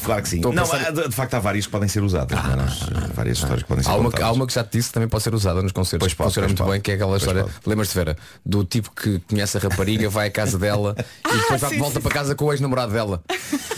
[0.04, 0.38] Claro que sim.
[0.38, 2.38] Estou a Não, pensar- há- de, de facto há várias que podem ser usadas.
[2.44, 2.56] não é?
[2.56, 2.80] Nós,
[3.14, 4.28] várias histórias que podem ser Há uma, contadas.
[4.28, 6.06] há uma que já te disse que também pode ser usada nos concertos.
[6.08, 6.72] Pois pode, Funciona pois muito pode.
[6.74, 7.44] bem, que é aquela Pois história.
[7.44, 7.56] pode.
[7.66, 8.18] Lembras-te, Vera?
[8.46, 10.96] Do tipo que conhece a rapariga, vai à casa dela
[11.30, 13.24] e depois vai- sim, volta sim, para casa com o ex-namorado dela.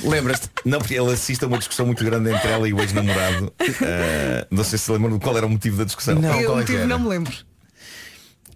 [0.04, 0.50] Lembras-te?
[0.66, 3.46] Não, porque ele assiste a uma discussão muito grande entre ela e o ex-namorado.
[3.62, 6.16] Uh, não sei se lembram qual era o motivo da discussão.
[6.16, 6.86] Não, eu qual é que era?
[6.88, 7.34] não me lembro.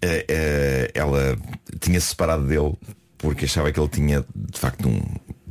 [0.00, 1.36] Eh, eh, ela
[1.80, 2.72] tinha se separado dele
[3.16, 5.02] porque achava que ele tinha de facto um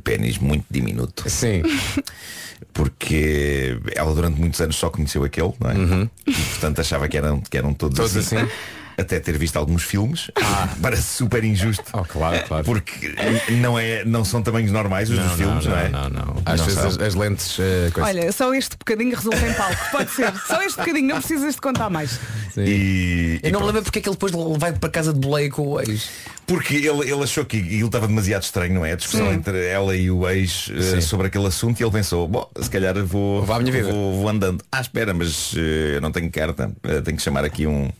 [0.08, 1.28] pênis muito diminuto.
[1.28, 1.62] Sim.
[2.72, 6.08] Porque ela durante muitos anos só conheceu aquele, não é?
[6.26, 8.36] E portanto achava que eram, que eram todos, Todos assim.
[8.36, 8.48] assim.
[8.98, 10.30] Até ter visto alguns filmes.
[10.82, 11.84] Parece super injusto.
[11.92, 12.64] Oh, claro, claro.
[12.64, 13.14] Porque
[13.52, 15.88] não, é, não são tamanhos normais os dos filmes, não, é?
[15.88, 16.42] não, não.
[16.44, 17.56] Às Não vezes as, as lentes.
[17.92, 19.76] coisa- Olha, só este bocadinho resulta em palco.
[19.92, 20.32] Pode ser.
[20.48, 22.18] Só este bocadinho, não precisas de contar mais.
[22.54, 22.64] Sim.
[22.64, 25.50] E, Eu e não lembro porque é que ele depois vai para casa de boleia
[25.50, 26.08] com o ex.
[26.46, 28.92] Porque ele, ele achou que aquilo estava demasiado estranho, não é?
[28.92, 31.00] A discussão entre ela e o ex Sim.
[31.02, 34.14] sobre aquele assunto e ele pensou, bom, se calhar vou, Vou à minha vida." vou,
[34.20, 34.64] vou andando.
[34.72, 36.72] Ah, espera, mas eh, eu não tenho carta,
[37.04, 37.90] tenho que chamar aqui um,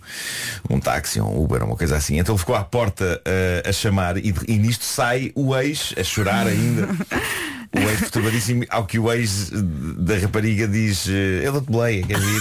[0.70, 2.18] um táxi, um Uber, uma coisa assim.
[2.18, 6.02] Então ele ficou à porta eh, a chamar e, e nisto sai o ex a
[6.02, 6.88] chorar ainda.
[7.70, 12.24] O ex perturbadíssimo, ao que o ex da rapariga diz, eh, eu dou-te boleia, queres
[12.24, 12.40] ir?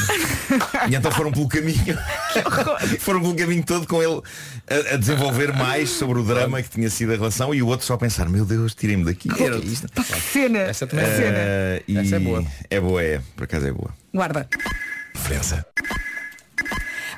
[0.90, 1.98] E então foram pelo caminho.
[3.02, 4.22] foram pelo caminho todo com ele
[4.70, 7.86] a, a desenvolver mais sobre o drama que tinha sido a relação e o outro
[7.86, 9.30] só a pensar, meu Deus, tirem-me daqui.
[9.38, 9.92] Era isto.
[9.92, 10.60] Pá, que cena.
[10.60, 11.38] Essa também Que é cena.
[11.38, 12.46] Eh, e Essa é boa.
[12.70, 13.22] É boa, é.
[13.36, 13.94] Por acaso é boa.
[14.14, 14.48] Guarda.
[15.14, 15.66] Diferença.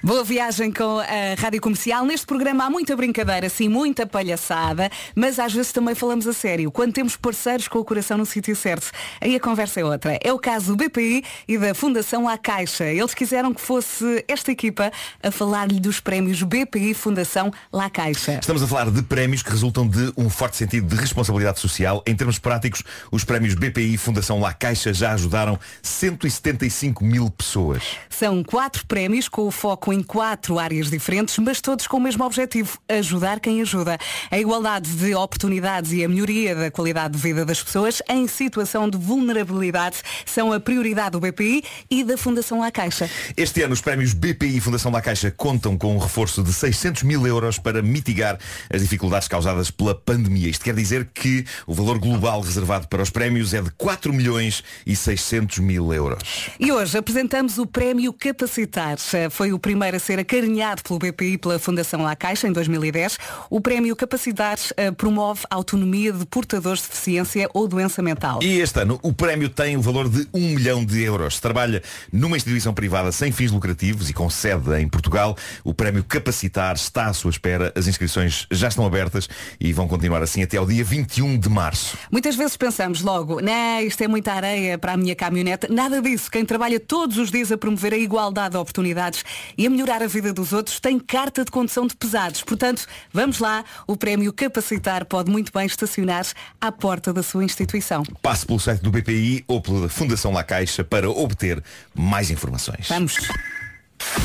[0.01, 2.05] Boa viagem com a Rádio Comercial.
[2.05, 6.71] Neste programa há muita brincadeira, sim, muita palhaçada, mas às vezes também falamos a sério.
[6.71, 10.17] Quando temos parceiros com o coração no sítio certo, aí a conversa é outra.
[10.23, 12.85] É o caso do BPI e da Fundação A Caixa.
[12.85, 14.89] Eles quiseram que fosse esta equipa
[15.21, 18.39] a falar-lhe dos prémios BPI Fundação La Caixa.
[18.39, 22.01] Estamos a falar de prémios que resultam de um forte sentido de responsabilidade social.
[22.07, 27.83] Em termos práticos, os prémios BPI Fundação La Caixa já ajudaram 175 mil pessoas.
[28.09, 32.23] São quatro prémios com o foco em quatro áreas diferentes, mas todos com o mesmo
[32.23, 33.97] objetivo, ajudar quem ajuda.
[34.30, 38.89] A igualdade de oportunidades e a melhoria da qualidade de vida das pessoas em situação
[38.89, 43.10] de vulnerabilidade são a prioridade do BPI e da Fundação La Caixa.
[43.36, 47.25] Este ano os prémios BPI Fundação La Caixa contam com um reforço de 600 mil
[47.25, 48.38] euros para mitigar
[48.71, 50.49] as dificuldades causadas pela pandemia.
[50.49, 54.63] Isto quer dizer que o valor global reservado para os prémios é de 4 milhões
[54.86, 56.49] e 600 mil euros.
[56.60, 58.97] E hoje apresentamos o Prémio Capacitar.
[59.32, 63.18] Foi o primeiro a ser acarinhado pelo BPI pela Fundação La Caixa em 2010.
[63.50, 68.39] O Prémio Capacitar eh, promove a autonomia de portadores de deficiência ou doença mental.
[68.44, 71.39] E este ano o prémio tem o valor de 1 milhão de euros.
[71.39, 76.76] Trabalha numa instituição privada sem fins lucrativos e com sede em Portugal, o prémio Capacitar
[76.76, 77.72] está à sua espera.
[77.76, 81.98] As inscrições já estão abertas e vão continuar assim até ao dia 21 de março.
[82.12, 85.72] Muitas vezes pensamos logo, não, isto é muita areia para a minha caminhonete.
[85.72, 86.30] Nada disso.
[86.30, 89.24] Quem trabalha todos os dias a promover a igualdade de oportunidades
[89.58, 92.41] e a melhorar a vida dos outros tem carta de condução de pesados.
[92.43, 93.63] Portanto, vamos lá.
[93.88, 96.25] O prémio Capacitar pode muito bem estacionar
[96.60, 98.03] à porta da sua instituição.
[98.21, 102.88] Passe pelo site do BPI ou pela Fundação La Caixa para obter mais informações.
[102.89, 103.15] Vamos.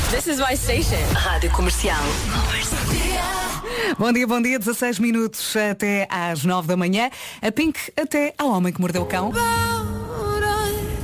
[0.09, 1.13] This is my station.
[1.13, 2.01] Rádio Comercial.
[3.99, 4.57] Bom dia, bom dia.
[4.57, 7.09] 16 minutos até às 9 da manhã.
[7.41, 9.31] A Pink até ao Homem que Mordeu o Cão.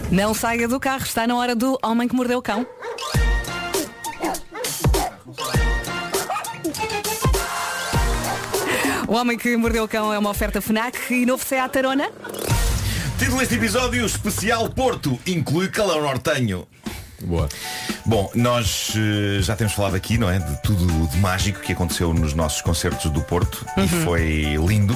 [0.10, 1.04] Não saia do carro.
[1.04, 2.66] Está na hora do Homem que Mordeu o Cão.
[9.08, 12.10] O Homem que Mordeu o Cão é uma oferta FNAC e novo Seat Arona.
[13.20, 16.68] Título deste episódio especial Porto inclui calão nortenho.
[17.24, 17.48] Boa.
[18.06, 20.40] Bom, nós eh, já temos falado aqui, não é?
[20.40, 24.96] De tudo de mágico que aconteceu nos nossos concertos do Porto e foi lindo.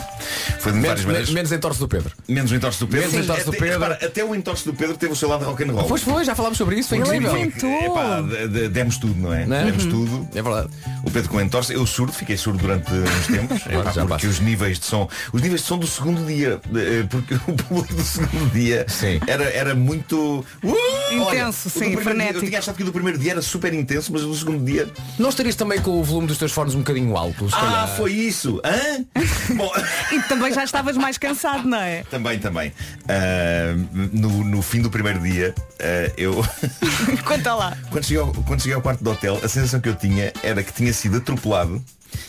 [0.59, 1.29] Foi de Menos, várias maneiras.
[1.31, 2.11] menos entorce do Pedro.
[2.27, 3.11] Menos o entorce do Pedro.
[3.11, 3.73] Menos entorce do até, Pedro.
[3.79, 5.83] repara, até o entorce do Pedro teve o seu lado rock and roll.
[5.85, 7.69] Pois foi, já falámos sobre isso, foi Ele incrível.
[7.85, 9.45] Epá, de- de- demos tudo, não é?
[9.45, 9.65] Não é?
[9.65, 10.27] Demos tudo.
[10.33, 10.69] É verdade.
[11.03, 14.27] O Pedro com entorse, eu surdo, fiquei surdo durante uns tempos, epá, já porque passa.
[14.27, 17.93] os níveis de som, os níveis de som do segundo dia, eh, porque o público
[17.93, 19.19] do segundo dia Sim.
[19.27, 20.75] era, era muito uh,
[21.11, 22.45] Intenso, olha, o do sim, frenético.
[22.45, 24.88] Eu tinha achado que o do primeiro dia era super intenso, mas no segundo dia.
[25.19, 27.47] Não estarias também com o volume dos teus fones um bocadinho alto?
[27.51, 27.95] Ah, calhar?
[27.95, 28.62] foi isso!
[28.63, 29.06] Hã?
[29.56, 29.71] Bom,
[30.12, 32.04] E também já estavas mais cansado, não é?
[32.10, 32.71] também, também.
[33.08, 36.43] Ah, no, no fim do primeiro dia, ah, eu.
[37.25, 37.78] Conta lá.
[37.91, 40.63] quando, cheguei ao, quando cheguei ao quarto do hotel, a sensação que eu tinha era
[40.63, 41.84] que tinha sido atropelado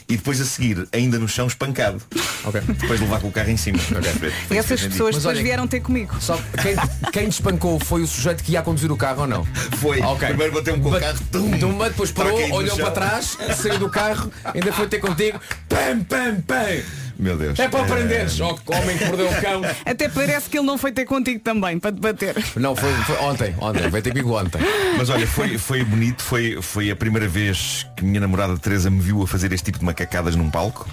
[0.08, 2.00] e depois a seguir, ainda no chão, espancado.
[2.44, 2.60] Ok.
[2.60, 3.78] Depois de levar com o carro em cima.
[3.78, 6.14] Foi- foi Essas pessoas Mas depois olha- vieram ter comigo.
[6.20, 6.76] Só quem,
[7.12, 9.44] quem te espancou foi o sujeito que ia conduzir o carro ou não?
[9.80, 10.00] Foi.
[10.00, 10.28] Ok.
[10.28, 11.18] Primeiro bateu-me com o carro.
[11.32, 15.40] Tum, Tumba, depois parou, olhou para trás, saiu do carro, ainda foi ter contigo.
[15.68, 16.82] Pam, pam, pam.
[17.18, 17.58] Meu Deus.
[17.58, 18.40] É para aprenderes.
[18.40, 19.62] Ó, homem que mordeu o cão.
[19.84, 22.36] Até parece que ele não foi ter contigo também, para te bater.
[22.56, 24.60] Não, foi, foi ontem, ontem, veio ter comigo ontem.
[24.96, 29.00] Mas olha, foi, foi bonito, foi, foi a primeira vez que minha namorada Teresa me
[29.00, 30.88] viu a fazer este tipo de macacadas num palco.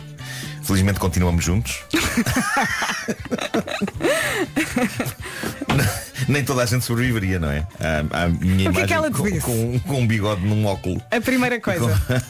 [0.64, 1.84] Felizmente continuamos juntos.
[6.28, 7.68] Nem toda a gente sobreviveria, não é?
[8.12, 9.42] A, a minha O que é que ela te com, disse?
[9.42, 11.02] com, com um bigode num óculo.
[11.12, 11.86] A primeira coisa.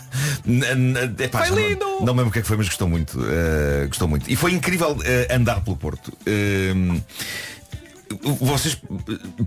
[1.20, 1.86] Epá, Foi já não- lindo!
[2.02, 3.20] Não, lembro o que é que foi, mas gostou muito.
[3.24, 4.30] eh, gostou muito.
[4.30, 6.12] E foi incrível eh, andar pelo Porto.
[6.26, 6.74] Eh,
[8.40, 8.80] vocês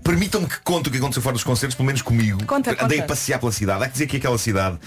[0.03, 2.43] permitam-me que conte o que aconteceu fora dos concertos, pelo menos comigo.
[2.45, 3.03] Conta, Andei conta.
[3.03, 3.83] a passear pela cidade.
[3.83, 4.77] Há que dizer que aquela cidade,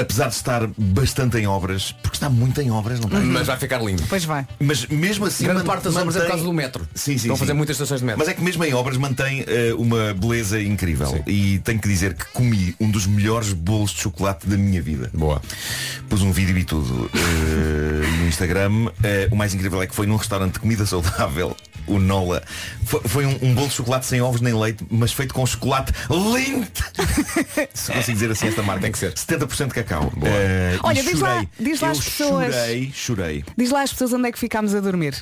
[0.00, 3.20] apesar de estar bastante em obras, porque está muito em obras, não está?
[3.20, 4.02] Mas vai ficar lindo.
[4.08, 4.46] Pois vai.
[4.58, 5.44] Mas mesmo assim.
[5.44, 6.88] Grande parte das obras é por causa do metro.
[6.94, 7.56] Sim, sim, Estão a fazer sim.
[7.56, 8.18] muitas estações de metro.
[8.18, 11.22] Mas é que mesmo em obras mantém eh, uma beleza incrível.
[11.26, 15.10] E tenho que dizer que comi um dos melhores bolos de chocolate da minha vida.
[15.12, 15.40] Boa.
[16.08, 18.90] Pus um vídeo e tudo eh, no Instagram.
[19.02, 21.56] Eh, o mais incrível é que foi num restaurante de comida saudável.
[21.86, 22.42] O Nola
[22.84, 25.92] foi, foi um, um bolo de chocolate sem ovos nem leite, mas feito com chocolate
[26.10, 26.82] Lindt.
[27.74, 28.82] Se consigo dizer assim esta marca.
[28.82, 29.12] Tem que ser.
[29.14, 30.12] 70% de cacau.
[30.22, 32.54] Eh, e Olha, diz lá- diz lá Eu às pessoas.
[32.54, 33.44] Chorei, chorei.
[33.56, 35.14] Diz lá às pessoas onde é que ficámos a dormir.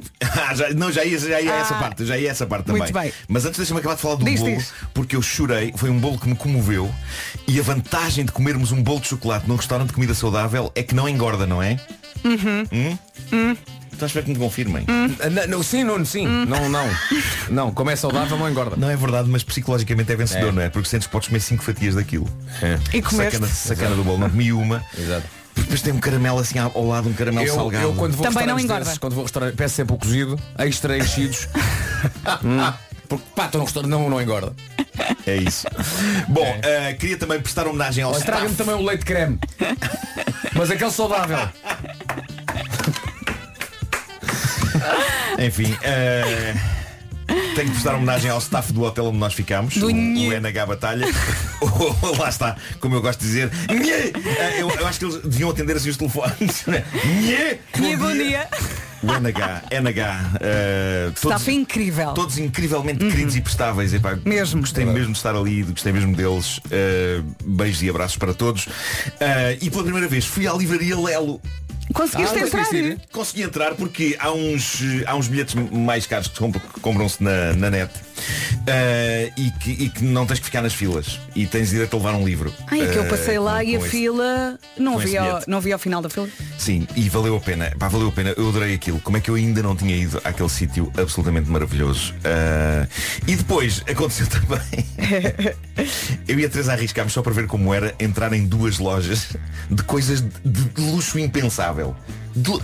[0.22, 1.58] Ah, já- não, já ia, já ia Ah.
[1.58, 2.90] essa parte, já ia essa parte também.
[2.90, 3.12] Bem.
[3.28, 4.72] Mas antes deixa-me acabar de falar do Diz, bolo, diz.
[4.94, 6.90] porque eu chorei, foi um bolo que me comoveu
[7.46, 10.82] e a vantagem de comermos um bolo de chocolate num restaurante de comida saudável é
[10.82, 11.76] que não engorda, não é?
[12.24, 12.96] Uhum.
[13.32, 13.56] Hum?
[14.00, 14.86] Então espero que me confirmem.
[15.22, 16.26] Ah, não, não, sim, Nuno, sim.
[16.26, 16.88] Não, não.
[17.50, 18.74] Não, como é saudável, não engorda.
[18.78, 20.52] Não é verdade, mas psicologicamente é vencedor, É.
[20.52, 20.70] não é?
[20.70, 22.26] Porque sentes que podes comer 5 fatias daquilo.
[22.94, 23.32] E comeste.
[23.36, 24.82] Sacana, sacana do bolo, não comi uma.
[24.98, 25.26] Exato.
[25.54, 27.84] Depois tem um caramelo assim ao lado, um caramelo Eu, salgado.
[27.84, 28.84] eu quando vou a Também não restaurantes engorda.
[28.86, 31.46] desses, quando vou a restaurante, peço sempre o cozido, extra enchidos.
[32.42, 32.72] Hum.
[33.06, 34.54] Porque pá, estou num restaurante, não, não engorda.
[35.26, 35.66] É isso.
[36.28, 38.24] Bom, eh, queria também prestar homenagem ao staff.
[38.26, 39.38] Traga-me também um leite creme.
[40.54, 41.36] Mas aquele saudável.
[45.40, 46.54] Enfim, eh,
[47.54, 50.66] tenho que prestar homenagem ao staff do hotel onde nós ficámos, Do o, o NH
[50.66, 51.06] Batalha.
[52.18, 53.50] Lá está, como eu gosto de dizer.
[53.68, 56.64] Eh, Eu, eu acho que eles deviam atender assim os telefones.
[57.22, 57.58] Nhê!
[57.78, 58.46] E bom dia.
[59.02, 60.30] O NH, NH.
[60.42, 62.12] eh, todos, Staff incrível.
[62.12, 63.94] todos incrivelmente queridos e prestáveis.
[63.94, 64.60] Epá, Mesmo.
[64.60, 66.60] Gostei mesmo de estar ali, gostei mesmo deles.
[66.70, 68.68] Eh, beijos e abraços para todos.
[69.18, 71.40] Eh, e pela primeira vez fui à livraria Lelo.
[71.92, 72.64] Conseguiste Ah, entrar?
[72.64, 72.98] consegui.
[73.12, 77.90] Consegui entrar porque há uns, há uns bilhetes mais caros que compram-se na, na net
[78.66, 81.96] eh, e, que, e que não tens que ficar nas filas e tens direito a
[81.98, 82.52] levar um livro.
[82.68, 85.16] Ai, é que eu Eh, passei lá com- e a com esse- fila não vi,
[85.16, 86.28] ao, não vi ao final da fila.
[86.58, 87.72] Sim, e valeu a pena.
[87.78, 88.34] Pá, valeu a pena.
[88.36, 89.00] Eu adorei aquilo.
[89.00, 92.14] Como é que eu ainda não tinha ido àquele sítio absolutamente maravilhoso.
[92.24, 92.86] Ah,
[93.26, 94.84] e depois aconteceu também.
[96.28, 99.28] eu e a Teresa arriscámos só para ver como era entrar em duas lojas
[99.70, 101.96] de coisas de, de luxo impensável.
[102.34, 102.60] De-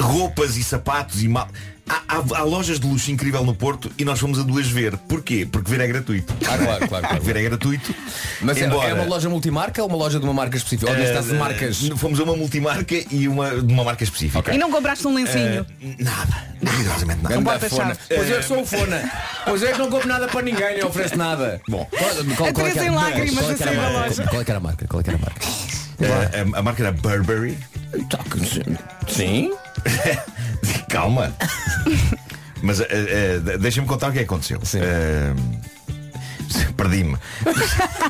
[0.00, 1.48] roupas e sapatos e mal.
[1.88, 4.96] Há, há- há lojas de luxo incrível no Porto e nós fomos a duas ver.
[4.96, 5.46] Porquê?
[5.50, 6.34] Porque ver é gratuito.
[6.44, 7.22] Ah, claro, claro, claro.
[7.22, 7.94] ver é gratuito.
[8.40, 10.90] Mas é- Embora- é uma loja multimarca ou uma loja de uma marca específica?
[10.90, 11.88] Ou neste caso de Eh, marcas.
[11.96, 14.52] Fomos a uma multimarca e uma de uma marca específica.
[14.52, 15.64] E não compraste um lencinho.
[15.80, 17.40] Eh, nada, rigorosamente nada.
[17.42, 17.68] Porta-chave.
[17.82, 17.98] fona.
[18.08, 19.12] Pois eu sou o fona.
[19.44, 21.60] Pois eu é que não compro nada para ninguém, nem ofereço nada.
[21.68, 21.88] Bom,
[22.36, 24.08] Qual, A Teresa em lágrimas qual é a que era sair da a marca?
[24.08, 24.22] loja.
[24.28, 24.86] Qual é que era a marca?
[24.88, 25.46] Qual é que era a marca?
[26.00, 27.56] eh, a, a marca era Burberry.
[28.10, 28.18] Tá,
[29.08, 29.52] Sim?
[30.88, 31.32] Calma.
[32.62, 34.60] Mas eh, eh, deixa-me contar o que é que aconteceu.
[34.64, 34.80] Sim.
[34.82, 35.34] Eh,
[36.76, 37.16] Perdi-me.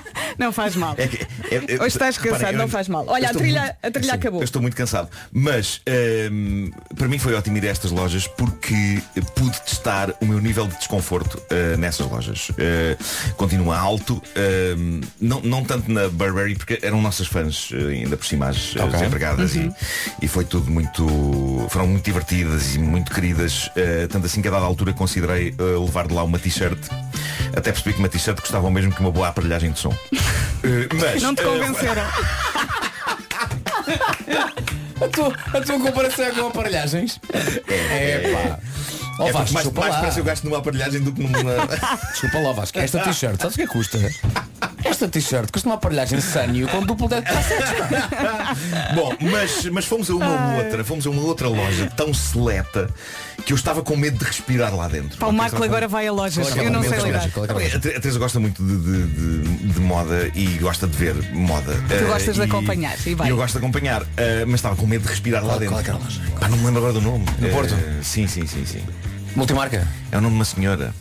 [0.39, 0.95] Não faz mal.
[0.99, 3.05] É que- é- é- Hoje estás cansado, reparem, eu- não faz mal.
[3.09, 4.41] Olha, a trilha, muito- a trilha sim, acabou.
[4.41, 5.09] Eu estou muito cansado.
[5.33, 9.01] Mas ehm, para mim foi ótimo ir a estas lojas porque
[9.35, 12.49] pude testar o meu nível de desconforto eh, nessas lojas.
[12.59, 12.97] Eh,
[13.37, 18.27] continua alto, ehm, não, não tanto na Burberry, porque eram nossas fãs, eh, ainda por
[18.27, 19.07] cima as, as Ok.
[19.07, 19.73] empregadas Uhum.
[20.21, 21.07] e, e foi tudo muito.
[21.71, 23.71] foram muito divertidas e muito queridas.
[24.11, 26.79] tanto assim que a dada altura considerei levar de lá uma t-shirt.
[27.57, 29.86] Até percebi que uma t-shirt custava o mesmo que uma boa aparelhagem de som.
[30.65, 32.03] Eh, mas, Não te eh, convenceram.
[34.99, 37.21] A tua, a tua comparação é com aparelhagens?
[37.31, 38.59] É pá.
[39.19, 40.01] Ó É Vasco, porque mais, desculpa mais lá.
[40.01, 41.67] parece eu gasto numa aparelhagem do que numa.
[42.13, 42.79] Desculpa lá, Vasco.
[42.79, 43.99] Esta t-shirt, sabes o que é que custa?
[44.89, 47.17] Esta t-shirt custa uma aparelhagem Sanyo com duplo de
[48.95, 52.89] Bom, mas, mas fomos a uma outra, fomos a uma outra loja tão seleta
[53.45, 55.19] que eu estava com medo de respirar lá dentro.
[55.19, 56.57] Pá, o Marco agora vai a lojas.
[56.57, 57.25] É é Eu não sei lidar.
[57.27, 61.15] é é a Teresa gosta muito de, de- de- de moda e gosta de ver
[61.33, 61.73] moda.
[61.91, 63.29] Eh, gostas de e- acompanhar, e bem.
[63.29, 65.75] eu gosto de acompanhar, eh, mas estava com medo de respirar lá dentro.
[65.75, 66.21] qual é que era a loja?
[66.41, 67.25] Pá, não me lembro agora do nome.
[67.39, 67.75] No Eh, Porto?
[68.03, 68.83] Sim, sim, sim, sim.
[69.35, 69.87] Multimarca?
[70.11, 70.95] É o nome de uma senhora.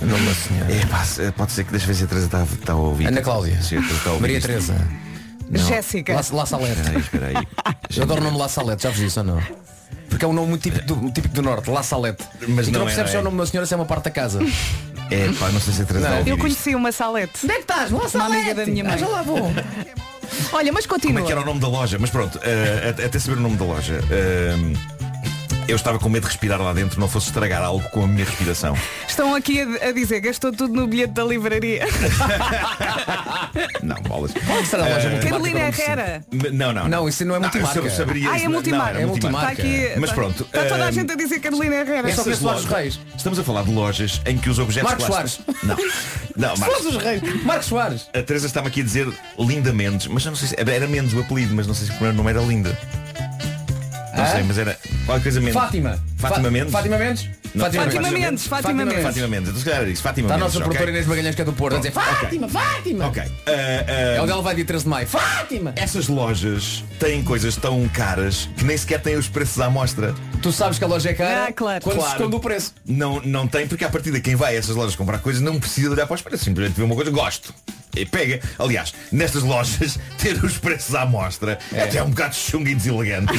[0.00, 0.72] Da senhora.
[0.72, 1.04] É, pá,
[1.36, 3.06] pode ser que ver se a Teresa está, está a ouvir.
[3.08, 3.54] Ana Cláudia.
[3.54, 4.46] A Teresa está a ouvir Maria isto.
[4.46, 4.88] Teresa.
[5.50, 5.66] Não.
[5.66, 6.12] Jéssica.
[6.14, 6.72] La, La Salete.
[6.80, 7.34] Espera aí, espera aí.
[7.96, 9.42] Eu adoro o nome La Salete, já vos disse ou não?
[10.10, 12.24] Porque é um nome muito típico do, típico do Norte, La Salete.
[12.48, 13.24] Mas e tu não não é, percebes se é o é.
[13.24, 14.40] nome da senhora se é uma parte da casa.
[15.10, 17.40] É, pá, não sei se a Teresa está a ouvir Eu conheci uma salete.
[17.44, 17.90] Onde é que estás?
[17.90, 18.98] La Uma amiga da minha mãe.
[18.98, 19.50] já lá vou.
[20.52, 21.22] Olha, mas Como continua.
[21.22, 21.98] é que era o nome da loja?
[21.98, 24.00] Mas pronto, eh, até- saber o nome da loja.
[24.10, 24.54] eh,
[25.68, 28.24] eu estava com medo de respirar lá dentro, não fosse estragar algo com a minha
[28.24, 28.74] respiração.
[29.06, 31.86] Estão aqui a, a dizer, gastou tudo no bilhete da livraria.
[33.82, 34.32] Não, bolas.
[34.46, 35.28] Qual é que será a loja multimarca?
[35.28, 36.24] Carolina Herrera.
[36.52, 37.78] Não, não, Não, isso não é multimarca.
[37.78, 38.90] eu saberia Ah, é Não, multimarca.
[38.90, 39.52] era É multimarca.
[39.52, 39.82] Está aqui.
[40.00, 42.10] Mas está- pronto, Está toda a eh, gente a dizer Carolina Herrera.
[42.10, 43.00] É só dos lojas- Reis.
[43.16, 45.54] Estamos a falar de lojas em que os objetos Marcos plásticos...
[45.62, 45.76] Não,
[46.36, 46.86] não, Todos Marcos.
[46.86, 47.44] os Reis.
[47.44, 48.08] Marcos Soares.
[48.14, 49.08] A Teresa estava aqui a dizer
[49.38, 51.92] Linda Mendes, mas eu não sei se era Mendes o apelido, mas não sei se
[51.92, 52.76] o primeiro nome era Linda.
[54.18, 54.32] Não Ah?
[54.32, 55.54] sei, mas era qualquer coisa Mendes.
[55.54, 55.98] Fátima.
[56.16, 56.72] Fátima Mendes?
[56.72, 57.28] Fátima Mendes?
[57.54, 59.02] Não, Fátima Mendes, Fátima Mendes.
[59.02, 60.54] Fátima Mendes, então se calhar era isso, Fátima Está a Mendes.
[60.54, 62.02] nossa produtora Inês Magalhães que é do Porto a dizer Ok.
[62.02, 63.06] Fátima, Fátima.
[63.06, 63.22] Ok.
[63.22, 65.06] Ah, ah, É onde ela vai dia 13 de maio.
[65.06, 65.72] Fátima.
[65.76, 70.14] Essas lojas têm coisas tão caras que nem sequer têm os preços à mostra.
[70.42, 71.82] Tu sabes que a loja é cara Ah, claro.
[71.82, 72.10] quando Claro.
[72.10, 72.74] se esconde o preço.
[72.84, 75.58] Não, não tem, porque a partir de quem vai a essas lojas comprar coisas não
[75.58, 76.44] precisa de olhar para os preços.
[76.44, 77.54] Simplesmente vê uma coisa, gosto.
[77.96, 78.40] E pega.
[78.58, 81.82] Aliás, nestas lojas, ter os preços à mostra É.
[81.82, 83.32] até é um bocado chungo e deselegante.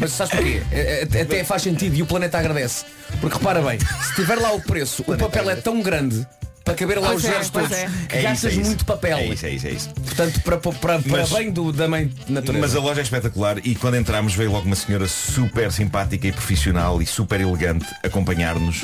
[0.00, 0.62] Mas sabes porquê?
[0.72, 2.84] É- é- Até faz sentido e o planeta agradece.
[3.20, 6.26] Porque repara bem, se tiver lá o preço, o papel é tão grande
[6.64, 7.90] para caber lá Pois os é, zeros todos é.
[8.08, 8.64] que É gastas é isso.
[8.66, 9.18] muito papel.
[9.18, 9.90] É isso, é isso, é isso.
[9.90, 12.60] Portanto, para, para, para Mas- bem do, da mãe natureza.
[12.66, 16.32] Mas a loja é espetacular e quando entramos veio logo uma senhora super simpática e
[16.32, 18.82] profissional e super elegante acompanhar-nos.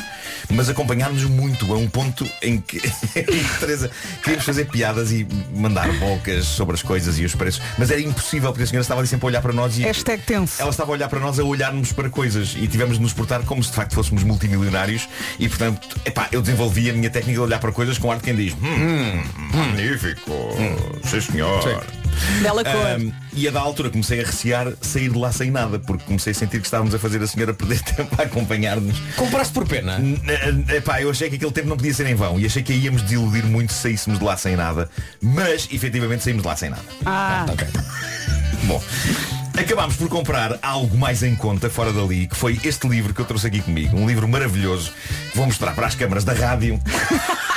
[0.51, 2.81] Mas acompanhar-nos muito a um ponto em que,
[3.59, 3.91] Teresa
[4.23, 7.63] queríamos fazer piadas e mandar bocas sobre as coisas e os preços.
[7.79, 10.23] Mas era impossível porque a senhora estava ali sempre a olhar para nós e Hashtag
[10.25, 10.61] tenso.
[10.61, 13.43] ela estava a olhar para nós a olhar-nos para coisas e tivemos de nos portar
[13.43, 15.09] como se de facto fôssemos multimilionários
[15.39, 18.25] e portanto, epá, eu desenvolvi a minha técnica de olhar para coisas com ar de
[18.25, 20.33] quem diz hum, magnífico,
[21.05, 21.61] sim senhor.
[22.43, 22.75] Bela cor.
[22.75, 26.33] Ahm, e a da altura comecei a recear sair de lá sem nada, porque comecei
[26.33, 28.99] a sentir que estávamos a fazer a senhora perder tempo a acompanhar-nos.
[29.17, 29.99] Compraste por pena?
[30.75, 33.03] Epá, eu achei que aquele tempo não podia ser em vão e achei que íamos
[33.03, 34.91] desiludir muito se saíssemos de lá sem nada,
[35.21, 36.85] mas efetivamente saímos de lá sem nada.
[37.07, 37.47] Ah,
[38.65, 38.83] Bom,
[39.57, 43.25] acabámos por comprar algo mais em conta fora dali, que foi este livro que eu
[43.25, 43.97] trouxe aqui comigo.
[43.97, 44.93] Um livro maravilhoso
[45.31, 46.79] que vou mostrar para as câmaras da rádio.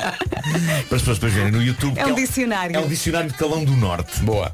[0.00, 1.98] para as pessoas depois verem no YouTube.
[1.98, 2.76] É um dicionário.
[2.76, 4.20] É um dicionário de Calão do Norte.
[4.20, 4.52] Boa.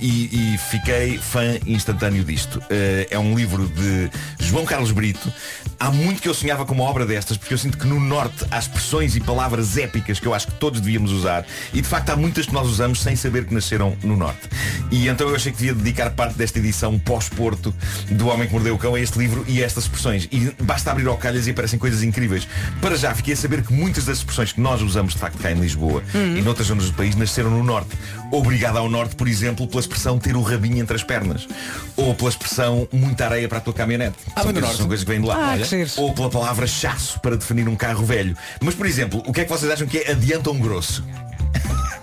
[0.00, 2.62] E, e fiquei fã instantâneo disto.
[2.70, 5.32] Ah, é um livro de João Carlos Brito.
[5.80, 8.44] Há muito que eu sonhava com uma obra destas, porque eu sinto que no Norte
[8.50, 11.46] há expressões e palavras épicas que eu acho que todos devíamos usar.
[11.72, 14.48] E de facto há muitas que nós usamos sem saber que nasceram no Norte.
[14.90, 17.72] E então eu achei que devia dedicar parte desta edição pós-porto
[18.10, 20.28] do Homem que Mordeu o Cão a este livro e a estas expressões.
[20.32, 22.48] E basta abrir ao calhas e aparecem coisas incríveis.
[22.80, 25.52] Para já fiquei a saber que muitas das expressões que nós usamos de facto cá
[25.52, 27.90] em Lisboa e noutras zonas do país nasceram no Norte.
[28.30, 31.48] Obrigado ao Norte, por exemplo, pela expressão ter o rabinho entre as pernas.
[31.96, 34.16] Ou pela expressão muita areia para a tua caminhonete.
[34.36, 35.54] Ah, são, coisas, são coisas que vêm de lá.
[35.54, 35.56] Ah.
[35.96, 38.36] Ou pela palavra chasso para definir um carro velho.
[38.60, 41.02] Mas, por exemplo, o que é que vocês acham que é adianta um grosso?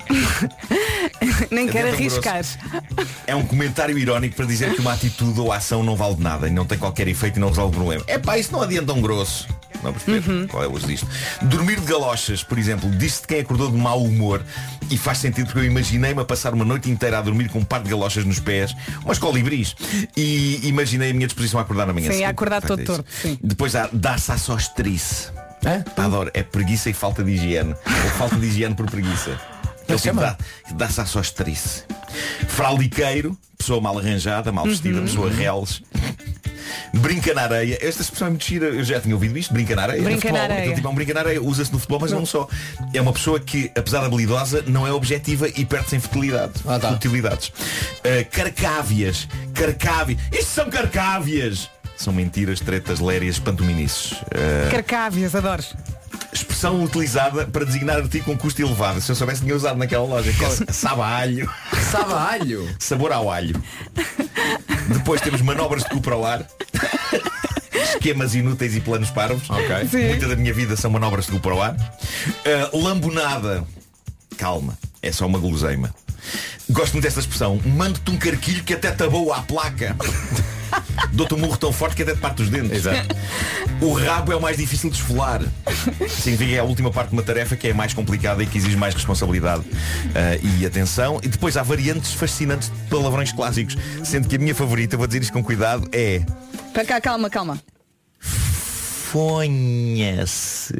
[1.51, 2.41] nem quero arriscar.
[3.27, 6.51] É um comentário irónico para dizer que uma atitude ou ação não vale nada e
[6.51, 8.03] não tem qualquer efeito e não resolve o problema.
[8.07, 9.47] É pá, isso não adianta um grosso.
[9.83, 10.47] Não perceber Uhum.
[10.47, 11.07] qual é o uso disto.
[11.43, 14.41] Dormir de galochas, por exemplo, disse de quem acordou de mau humor
[14.89, 17.63] e faz sentido porque eu imaginei-me a passar uma noite inteira a dormir com um
[17.63, 18.73] par de galochas nos pés,
[19.03, 19.75] umas colibris,
[20.17, 22.05] e imaginei a minha disposição a acordar na manhã.
[22.05, 22.29] Sim, a seguinte.
[22.31, 23.39] acordar Portanto, todo é torto.
[23.43, 25.27] Depois há dar-se à sostrice.
[25.65, 25.81] Hã?
[25.95, 27.73] Pá, adoro, é preguiça e falta de higiene.
[27.85, 29.39] Ou falta de higiene por preguiça.
[29.87, 30.21] Ele chama?
[30.21, 30.37] dá-
[30.75, 31.83] dá-se à sostrice.
[32.47, 35.05] Fraldiqueiro, pessoa mal arranjada, mal vestida, Uhum.
[35.05, 35.81] pessoa reles.
[36.93, 37.77] Brinca na areia.
[37.81, 38.67] Esta expressão é muito gira.
[38.67, 39.53] Eu já tinha ouvido isto.
[39.53, 40.01] Brinca na areia.
[40.01, 40.37] Brinca futebol.
[40.37, 40.63] na areia.
[40.63, 41.41] Então, tipo, é um brinca na areia.
[41.43, 42.47] Usa-se no futebol, mas não só.
[42.93, 46.53] É uma pessoa que, apesar de habilidosa, não é objetiva e perde-se em futilidade.
[46.65, 46.89] Ah, tá.
[46.93, 47.49] Futilidades.
[47.49, 49.27] Uh, carcávias.
[49.53, 50.19] Carcávias.
[50.31, 51.69] Isto são carcávias.
[51.97, 54.13] São mentiras, tretas, lérias, pantominices.
[54.13, 55.63] Uh, Carcávias, adoro.
[56.33, 59.01] expressão utilizada para designar artigo com custo elevado.
[59.01, 61.49] Se eu soubesse tinha usado naquela loja, que é sabe a alho.
[62.79, 63.61] Sabor ao alho.
[64.89, 66.45] Depois temos manobras de cu para o ar.
[67.95, 69.49] esquemas inúteis e planos parvos.
[69.49, 69.87] Ok.
[69.89, 70.07] Sim.
[70.09, 71.75] Muita da minha vida são manobras de do para o ar.
[72.45, 73.63] Ah, lambonada.
[74.37, 75.93] Calma, é só uma guloseima.
[76.69, 77.59] Gosto muito desta expressão.
[77.65, 79.95] Mando-te um carquilho que até tabou à placa.
[81.13, 82.71] Dou-te um murro tão forte que até te parte os dentes.
[82.79, 83.07] Exato.
[83.79, 85.41] O rabo é o mais difícil de esfolar.
[86.09, 88.57] Significa que é a última parte de uma tarefa que é mais complicada e que
[88.57, 89.63] exige mais responsabilidade
[90.15, 91.19] ah, e atenção.
[91.23, 93.77] E depois há variantes fascinantes de palavrões clássicos.
[94.03, 96.21] Sendo que a minha favorita, vou dizer isto com cuidado, é
[96.73, 97.61] Para cá, calma, calma.
[99.45, 100.73] Fonha-se.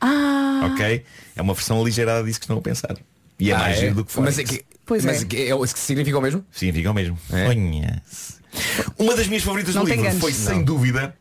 [0.00, 1.04] Ah, Ok?
[1.36, 2.94] É uma versão aligeirada disso que estão a pensar.
[3.40, 3.80] E é Ah, mais é?
[3.80, 4.38] giro do que Mas Fónix.
[4.38, 5.48] é que, Pois mas é.
[5.48, 6.44] é, o- que significa o mesmo?
[6.50, 7.18] Significa o mesmo.
[7.32, 8.00] É?
[8.98, 10.18] Uma das minhas favoritas Não do livro gancho.
[10.20, 10.64] foi, sem Não.
[10.64, 11.14] dúvida,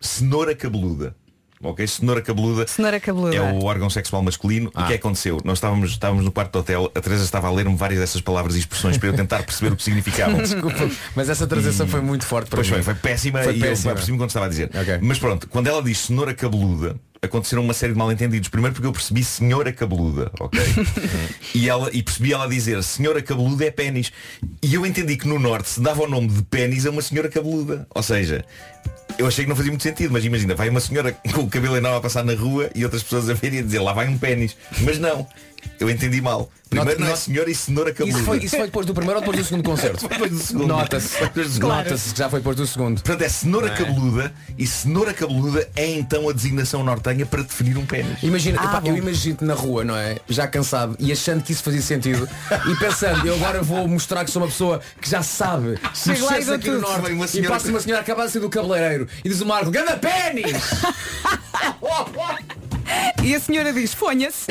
[0.00, 1.14] cenoura cabeluda.
[1.60, 1.84] Ok?
[1.88, 2.68] Cenoura cabeluda.
[2.68, 3.34] Cenoura cabeluda.
[3.34, 4.70] É o órgão sexual masculino.
[4.72, 4.84] Ah.
[4.84, 5.40] O que é que aconteceu?
[5.44, 8.54] Nós estávamos, estávamos no quarto do hotel, a Teresa estava a ler-me várias dessas palavras
[8.54, 10.38] e expressões para eu tentar perceber o que significavam.
[10.40, 12.74] Desculpa, mas essa transição foi muito forte para Pois mim.
[12.74, 13.90] foi, foi péssima Foi e péssima.
[13.90, 14.70] eu percebi quando estava a dizer.
[14.72, 14.98] Ok.
[15.02, 18.48] Mas pronto, quando ela diz cenoura cabeluda, aconteceram uma série de mal entendidos.
[18.48, 20.60] Primeiro porque eu percebi senhora cabeluda, ok?
[21.54, 24.12] e, ela, e percebi ela dizer senhora cabeluda é pênis.
[24.62, 27.28] E eu entendi que no norte se dava o nome de pênis a uma senhora
[27.28, 27.86] cabeluda.
[27.94, 28.44] Ou seja,
[29.18, 31.76] eu achei que não fazia muito sentido, mas imagina, vai uma senhora com o cabelo
[31.76, 34.08] enorme a passar na rua e outras pessoas a ver e a dizer lá vai
[34.08, 34.56] um pênis.
[34.82, 35.26] Mas não,
[35.80, 36.50] eu entendi mal.
[36.68, 38.18] Primeiro Nota- não é senhora e cenoura cabeluda.
[38.18, 40.04] Isso foi, isso foi depois do primeiro ou depois do segundo concerto?
[40.08, 40.66] Depois do segundo.
[40.66, 41.18] Nota-se.
[41.18, 41.70] Depois do segundo.
[41.70, 43.00] Nota-se que já foi depois do segundo.
[43.00, 43.74] Portanto, é cenoura é?
[43.74, 48.22] cabeluda e cenoura cabeluda é então a designação nortenha para definir um pênis.
[48.22, 50.18] Imagina, Ah, epá, eu imagino-te na rua, não é?
[50.28, 52.28] Já cansado e achando que isso fazia sentido
[52.70, 56.38] e pensando, eu agora vou mostrar que sou uma pessoa que já sabe se lá
[56.38, 59.08] e aqui no norte uma e senhora- passa uma senhora acabada de sair do cabeleireiro
[59.24, 60.52] e diz o Marco, ganda pênis!
[63.22, 64.46] E a senhora diz, fonha-se.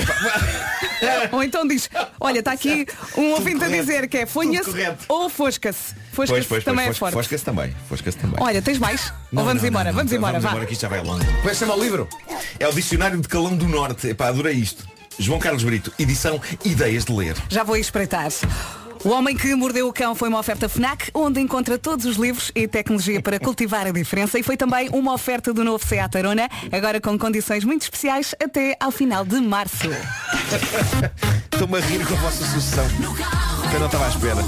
[1.32, 2.86] ou então diz, olha, está aqui
[3.16, 4.72] um ouvinte a dizer que é fonha-se
[5.08, 5.96] ou fosca-se.
[6.12, 7.14] Fosca-se também é forte.
[7.14, 7.76] Fosca-se também.
[7.88, 8.38] Fosca-se também.
[8.40, 9.14] Olha, tens mais?
[9.32, 9.86] Não, ou vamos não, embora?
[9.86, 10.50] não, vamos embora, vamos vá.
[10.50, 11.26] embora que isto já vai longe.
[11.26, 12.08] Como é que se chama o livro?
[12.60, 14.08] É o Dicionário de Calão do Norte.
[14.08, 14.86] Epá, adorei isto.
[15.20, 17.36] João Carlos Brito, edição Ideias de Ler.
[17.50, 18.30] Já vou espreitar.
[19.04, 22.52] O Homem que Mordeu o Cão foi uma oferta FNAC, onde encontra todos os livros
[22.56, 26.50] e tecnologia para cultivar a diferença e foi também uma oferta do novo Seat Arona,
[26.72, 29.90] agora com condições muito especiais até ao final de março.
[31.54, 32.86] Estou-me a rir com a vossa sucessão.
[33.74, 34.42] Eu não estava à espera.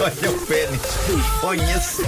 [0.00, 0.80] Olha o pênis.
[1.40, 2.02] Conhece.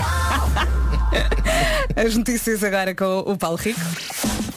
[1.97, 3.81] As notícias agora com o Paulo Rico.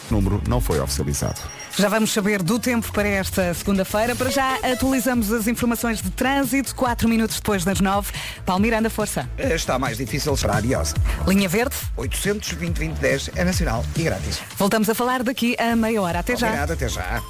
[0.09, 1.41] O número não foi oficializado.
[1.78, 4.15] Já vamos saber do tempo para esta segunda-feira.
[4.15, 8.11] Para já atualizamos as informações de trânsito, 4 minutos depois das 9.
[8.45, 9.28] Paulo Miranda, força.
[9.38, 10.93] Está mais difícil para a Ariosa.
[11.28, 14.39] Linha Verde, 820 2010 é nacional e grátis.
[14.57, 16.19] voltamos a falar daqui a meia hora.
[16.19, 16.47] Até já.
[16.47, 17.21] Obrigado, até já.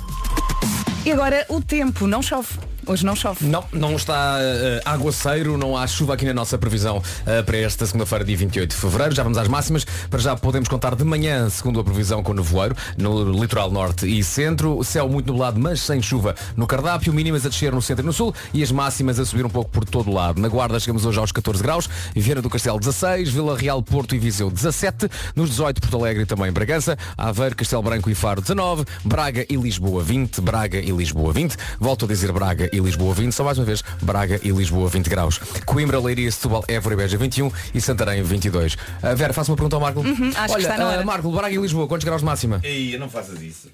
[1.06, 2.50] E agora o tempo, não chove.
[2.86, 3.46] Hoje não chove.
[3.46, 7.86] Não, não está eh, aguaceiro, não há chuva aqui na nossa previsão eh, para esta
[7.86, 9.16] segunda-feira, dia 28 de fevereiro.
[9.16, 9.86] Já vamos às máximas.
[10.10, 14.22] Para já podemos contar de manhã, segundo a previsão, com nevoeiro no litoral norte e
[14.22, 14.84] centro.
[14.84, 17.14] Céu muito nublado, mas sem chuva no cardápio.
[17.14, 19.72] Mínimas a descer no centro e no sul e as máximas a subir um pouco
[19.72, 20.42] por todo o lado.
[20.42, 21.90] Na Guarda chegamos hoje aos 14 graus.
[22.14, 25.10] Viana do Castelo 16, Vila Real, Porto e Viseu 17.
[25.38, 26.98] Nos 18, Porto Alegre e também Bragança.
[27.18, 28.84] Aveiro, Castelo Branco e Faro 19.
[29.06, 30.42] Braga e Lisboa 20.
[30.42, 31.56] Braga e Lisboa 20.
[31.80, 33.32] Volto a dizer Braga e Lisboa 20.
[33.32, 35.40] Só mais uma vez, Braga e Lisboa 20 graus.
[35.66, 38.74] Coimbra, Leiria, Setúbal, Évora e Beja 21 e Santarém 22.
[38.74, 40.00] Uh, Vera, faça uma pergunta ao Marco.
[40.00, 41.02] Uhum, acho que Olha, está na hora.
[41.02, 42.60] uh, Marco, Braga e Lisboa, quantos graus de máxima?
[42.64, 43.70] Ei, não faças isso.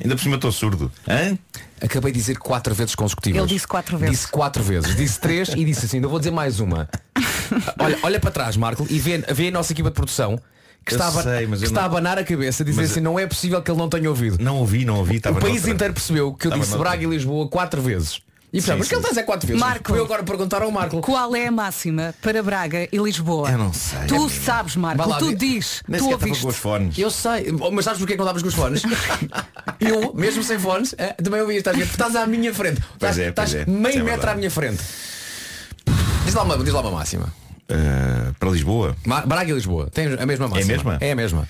[0.00, 0.92] Ainda por cima estou surdo.
[1.08, 1.36] Hã?
[1.80, 3.40] Acabei de dizer quatro vezes consecutivas.
[3.40, 4.16] Ele disse quatro vezes.
[4.16, 4.96] Disse quatro vezes.
[4.96, 6.88] Disse três e disse assim, ainda vou dizer mais uma.
[7.78, 10.40] olha, olha para trás, Marco, e vê, vê a nossa equipa de produção
[10.88, 13.00] que, Eu está, a, sei, que está não- a abanar a cabeça, dizer Mas- assim,
[13.00, 14.38] não é possível que ele não tenha ouvido.
[14.42, 15.16] Não ouvi, não ouvi.
[15.16, 15.70] Estava o país noutra.
[15.72, 16.90] inteiro percebeu que eu Estava disse noutra.
[16.90, 18.20] Braga e Lisboa quatro vezes.
[18.50, 18.94] E Sim, portanto, mas que sim.
[18.94, 19.60] ele está a dizer quatro vezes.
[19.62, 19.88] Marco.
[19.90, 21.02] Foi eu agora perguntar ao Marco.
[21.02, 23.50] Qual é a máxima para Braga e Lisboa?
[23.50, 24.30] Eu não sei, Tu amigo.
[24.30, 25.82] sabes, Marco, lá tu diz.
[25.86, 26.42] Nem tu estava ouviste.
[26.44, 26.98] com os fones.
[26.98, 28.82] Eu sei, Oh, mas sabes porquê que não estavas com os fones?
[29.80, 32.80] eu, mesmo sem fones, eh, também ouvi estás, estás à minha frente.
[32.94, 33.66] Estás, é, estás é.
[33.66, 34.30] meio é metro verdade.
[34.30, 34.82] à minha frente.
[36.24, 37.30] Diz lá uma, diz lá uma máxima.
[37.70, 38.96] Uh, para Lisboa.
[39.04, 40.72] Ma- Braga e Lisboa, tem a mesma máxima.
[40.72, 40.98] a mesma?
[41.00, 41.48] É a mesma.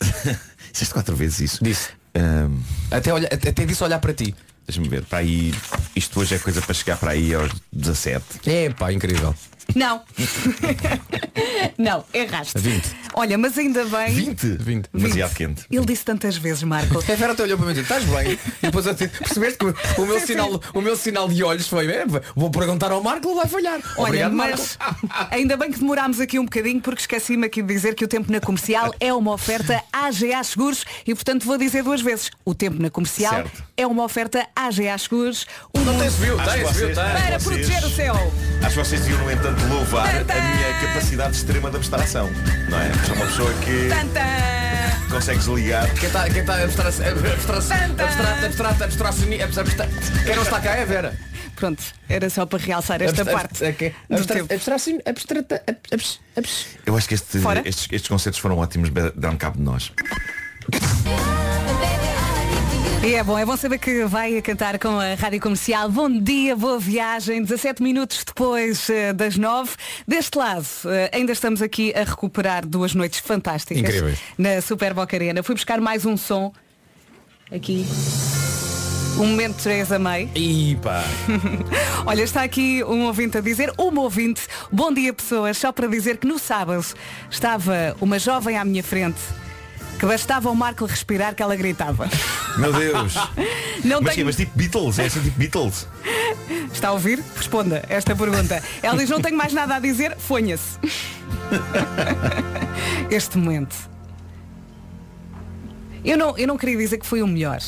[0.72, 1.64] Disseste quatro vezes isso.
[1.64, 1.88] Disse.
[2.16, 2.60] Um,
[2.90, 4.34] Até, olha, até disse olhar para ti.
[4.66, 5.04] Deixa-me ver.
[5.04, 5.54] Para aí.
[5.94, 8.24] Isto hoje é coisa para chegar para aí aos 17.
[8.46, 9.34] É pá, incrível.
[9.74, 10.02] Não.
[11.78, 12.58] não, erraste.
[12.58, 12.96] 20.
[13.14, 14.14] Olha, mas ainda bem.
[14.14, 14.46] 20?
[14.58, 14.88] 20.
[14.92, 15.64] Demasiado quente.
[15.70, 16.98] Ele disse tantas vezes, Marco.
[16.98, 18.32] A Vera até olhou para mim e disse, estás bem?
[18.62, 19.64] E depois eu disse, percebeste que
[20.00, 22.04] o- meu, Sim, sinal, o meu sinal de olhos foi, "É,
[22.34, 23.80] vou perguntar ao Marco, ele vai falhar.
[23.96, 25.08] Olha, Obrigado, mas Marco.
[25.34, 28.30] ainda bem que demorámos aqui um bocadinho porque esqueci-me aqui de dizer que o tempo
[28.30, 32.30] na comercial é uma oferta AGA Seguros e portanto vou dizer duas vezes.
[32.44, 33.64] O tempo na comercial Certo.
[33.76, 35.46] é uma oferta AGA Seguros.
[35.74, 36.94] O Não tem viu, que viu, tem.
[36.94, 38.14] para vocês- proteger o céu.
[38.62, 40.34] Acho que vocês deviam, no entanto, louvar Tantã!
[40.34, 42.30] a minha capacidade extrema de abstração.
[42.68, 42.92] Não é?
[43.06, 44.20] Sou uma pessoa que Tanta!
[45.10, 45.94] consegue desligar.
[45.94, 49.64] Quem está quem tá abstra- abstrato, abstrato, abstracioni- abstra-
[50.24, 51.16] Quem não está cá é a Vera.
[51.56, 53.64] Pronto, era só para realçar esta Abstra- parte.
[53.64, 54.52] é que- do abstra- tempo.
[54.52, 59.36] abstracioni- abstrata- ab- abs- abs- Eu acho que este- estes, estes concertos foram ótimos, deram
[59.38, 59.90] cabo de nós.
[63.06, 65.88] E é bom, é bom saber que vai cantar com a Rádio Comercial.
[65.88, 67.40] Bom dia, boa viagem.
[67.40, 69.76] 17 minutos depois eh, das 9.
[70.08, 74.18] Deste lado, eh, ainda estamos aqui a recuperar duas noites fantásticas Incríveis.
[74.36, 75.40] na Super Boca Arena.
[75.44, 76.52] Fui buscar mais um som
[77.52, 77.86] aqui.
[79.20, 80.28] Um momento 3 a meio.
[80.34, 81.04] Ih, pá.
[82.06, 84.42] Olha, está aqui um ouvinte a dizer, uma ouvinte,
[84.72, 86.84] bom dia pessoas, só para dizer que no sábado
[87.30, 89.20] estava uma jovem à minha frente
[89.98, 92.08] que bastava o Marco respirar que ela gritava.
[92.58, 93.14] Meu Deus.
[93.84, 95.86] Não mas, tenho- mas tipo Beatles, é assim tipo Beatles.
[96.72, 97.22] Está a ouvir?
[97.36, 98.62] Responda esta pergunta.
[98.82, 100.78] Ela diz, não tenho mais nada a dizer, fonha-se.
[103.10, 103.74] Este momento.
[106.04, 107.58] Eu não, eu não queria dizer que foi o melhor.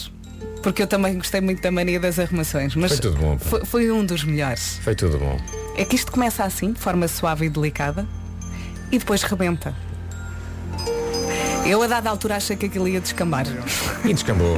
[0.62, 2.74] Porque eu também gostei muito da mania das arrumações.
[2.74, 3.38] Mas Foi tudo bom.
[3.38, 4.78] Foi, foi um dos melhores.
[4.82, 5.38] Foi tudo bom.
[5.76, 8.06] É que isto começa assim, de forma suave e delicada,
[8.92, 9.74] e depois rebenta.
[11.68, 13.44] Eu a dada altura achei que aquilo ia descambar.
[14.02, 14.56] E descambou.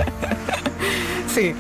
[1.27, 1.57] Sim.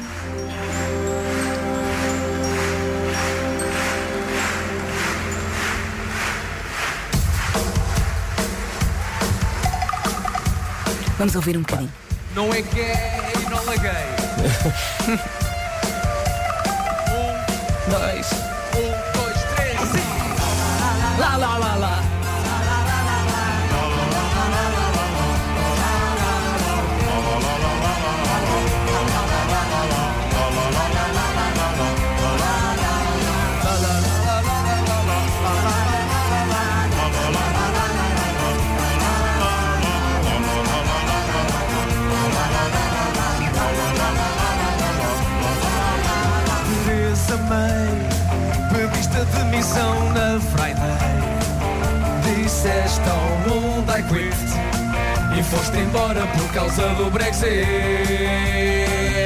[11.18, 11.92] Vamos ouvir um bocadinho.
[12.32, 12.94] Não é gay,
[13.50, 13.90] não laguei.
[17.90, 18.30] Dois.
[18.32, 18.49] Um,
[47.30, 50.84] Pediste a demissão na Friday.
[52.24, 54.34] Disseste ao mundo I quit
[55.38, 57.66] e foste embora por causa do Brexit.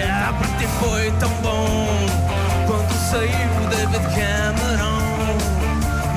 [0.07, 1.89] Ah, para ti foi tão bom
[2.67, 5.39] quando saiu David Cameron.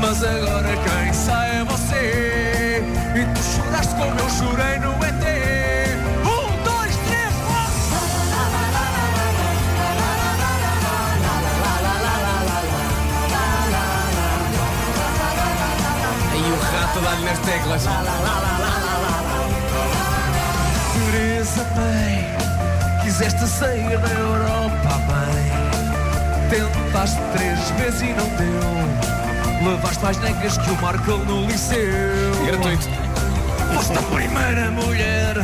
[0.01, 2.83] Mas agora quem sai é você.
[3.15, 5.46] E tu choraste como eu chorei no ET.
[16.97, 17.83] E rato dá-lhe nas teclas.
[20.93, 26.49] Teresa May, quiseste sair da Europa, bem.
[26.49, 29.69] Tentaste três vezes e não deu.
[29.69, 31.77] Levaste mais necas que o Marco no liceu.
[32.45, 32.87] Gratuito.
[33.75, 35.35] Foste a primeira mulher,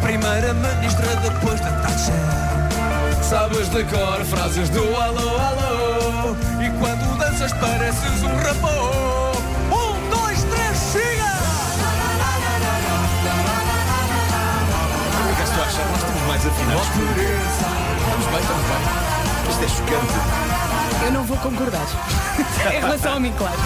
[0.00, 3.22] primeira ministra depois da Thatcher.
[3.22, 6.36] Sabes de cor frases do alô, alô.
[6.62, 9.01] E quando danças pareces um rapô.
[16.42, 16.98] Mais afinados que
[18.02, 19.50] Estamos bem, estamos bem.
[19.50, 21.04] Isto é chocante.
[21.04, 21.86] Eu não vou concordar.
[22.72, 23.56] em relação a mim, claro.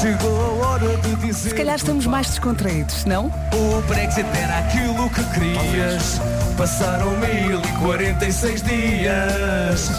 [0.00, 1.50] Chegou a hora de dizer.
[1.50, 3.26] Se calhar estamos mais descontraídos, não?
[3.52, 6.20] O Brexit era aquilo que querias.
[6.56, 9.90] Passaram 1046 dias.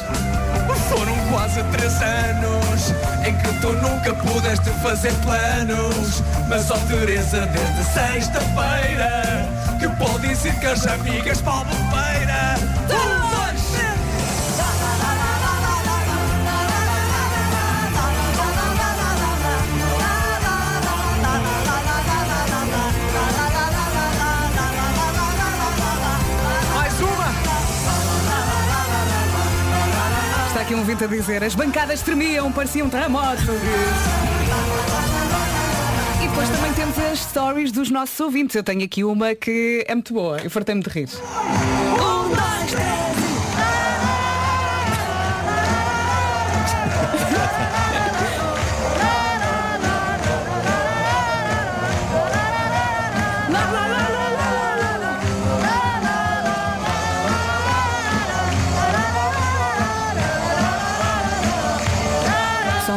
[0.89, 2.93] Foram quase três anos
[3.27, 6.23] em que tu nunca pudeste fazer planos.
[6.49, 12.55] Mas ó Teresa, desde sexta-feira, que pode dizer que as amigas Paulo Feira.
[12.83, 13.63] Um, dois.
[30.47, 33.41] Está aqui um ouvinte a dizer, as bancadas tremiam, parecia um terremoto.
[36.33, 38.55] Depois também temos as stories dos nossos ouvintes.
[38.55, 40.39] Eu tenho aqui uma que é muito boa.
[40.39, 41.07] Eu fartei-me de rir.
[41.13, 43.13] Um, dois, três.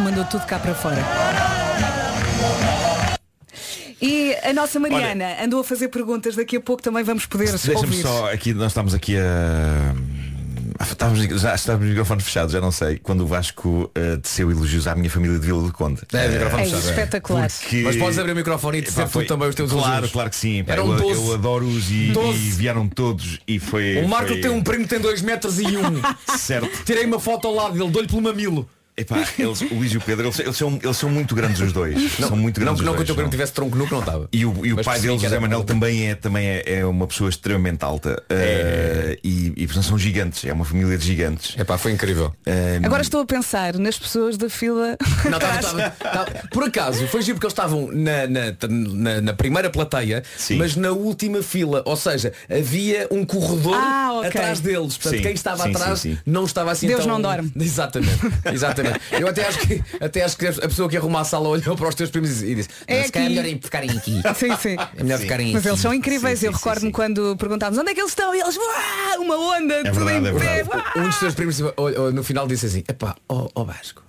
[0.00, 1.02] mandou tudo cá para fora.
[4.48, 8.32] A nossa Mariana andou a fazer perguntas, daqui a pouco também vamos poder Deixa-me só
[8.32, 9.94] aqui, nós estamos aqui a.
[10.78, 14.86] Estávamos, já estávamos de microfones fechados, já não sei, quando o Vasco uh, teceu elogios
[14.86, 16.02] à minha família de Vila do Conde.
[16.12, 16.90] É, Eh, microfone É fechado, é.
[16.90, 17.48] espetacular.
[17.50, 20.12] porque- Mas podes abrir o microfone e dizer foi- tu também os teus Claro, elogios.
[20.12, 20.62] claro que sim.
[20.64, 21.26] pá, Eram eu, 12.
[21.28, 22.38] eu adoro-os e, 12.
[22.38, 24.02] e vieram todos e foi.
[24.04, 26.02] O Marco foi- tem um primo que tem 2 metros e um.
[26.36, 26.68] Certo.
[26.84, 28.68] Tirei uma foto ao lado dele, dou-lhe pelo mamilo.
[28.98, 31.72] Epá, eles, o Luís e o Pedro, eles, eles são, eles são muito grandes os
[31.72, 32.18] dois.
[32.18, 33.30] Não, são muito não, grandes não os que o teu primo são.
[33.30, 34.28] tivesse tronco nu que não estava.
[34.32, 37.28] E o, e o pai deles, José Manuel, também é, também é, é uma pessoa
[37.28, 38.22] extremamente alta.
[38.30, 41.54] Eh, e, e portanto são gigantes, é uma família de gigantes.
[41.58, 42.32] Epá, foi incrível.
[42.46, 44.96] Eh, Agora estou a pensar nas pessoas da fila.
[45.30, 49.32] Não, tava- tava- tava- por acaso, foi giro porque eles estavam na, na, na- na
[49.34, 50.56] primeira plateia, Sim.
[50.56, 51.82] mas na última fila.
[51.84, 54.28] Ou seja, havia um corredor Ah, ok.
[54.28, 54.96] atrás deles.
[54.96, 56.18] Portanto, Sim, quem estava sim, atrás sim, sim.
[56.24, 57.08] não estava assim Deus tão...
[57.14, 57.52] não dorme.
[57.60, 58.20] Exatamente.
[58.52, 58.85] Exatamente.
[59.12, 61.88] Eu até acho que até acho que a pessoa que arrumou a sala olhou para
[61.88, 64.22] os teus primos e disse, É "Não, se calhar é aqui." melhor ficarem aqui.
[64.36, 64.76] Sim, sim.
[64.96, 65.68] É melhor ficarem Mas aqui.
[65.68, 66.38] eles são incríveis.
[66.40, 69.18] Sim, Eu sim, recordo-me sim, quando perguntávamos onde é que eles estão e eles, "Uá,
[69.18, 70.64] uma onda, tudo verdade, em é pé.
[70.64, 71.58] uá." Um dos teus primos
[72.12, 74.02] no final disse assim, epá, ó oh, Vasco.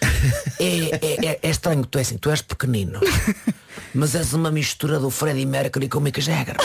[0.60, 0.66] É,
[1.06, 2.98] é, é, é estranho que tu és assim, tu és pequenino.
[3.94, 6.56] Mas és uma mistura do Freddie Mercury com o Mick Jagger.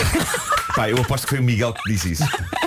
[0.74, 2.24] Pá, eu aposto que foi o Miguel que disse isso.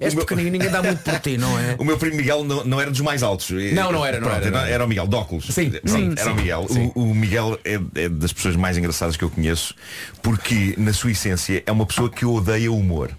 [0.00, 1.76] És, pequenino, ninguém dá muito por ti, não é?
[1.78, 3.50] O meu primo Miguel não, não era dos mais altos.
[3.50, 4.84] Não, não era, não Pronto, era, não era.
[4.84, 5.46] o Miguel, de óculos.
[5.46, 6.30] Sim, Pronto, sim, era sim.
[6.30, 6.66] o Miguel.
[6.68, 6.92] Sim.
[6.94, 9.74] O, o Miguel é, é das pessoas mais engraçadas que eu conheço,
[10.22, 13.10] porque na sua essência é uma pessoa que odeia o humor.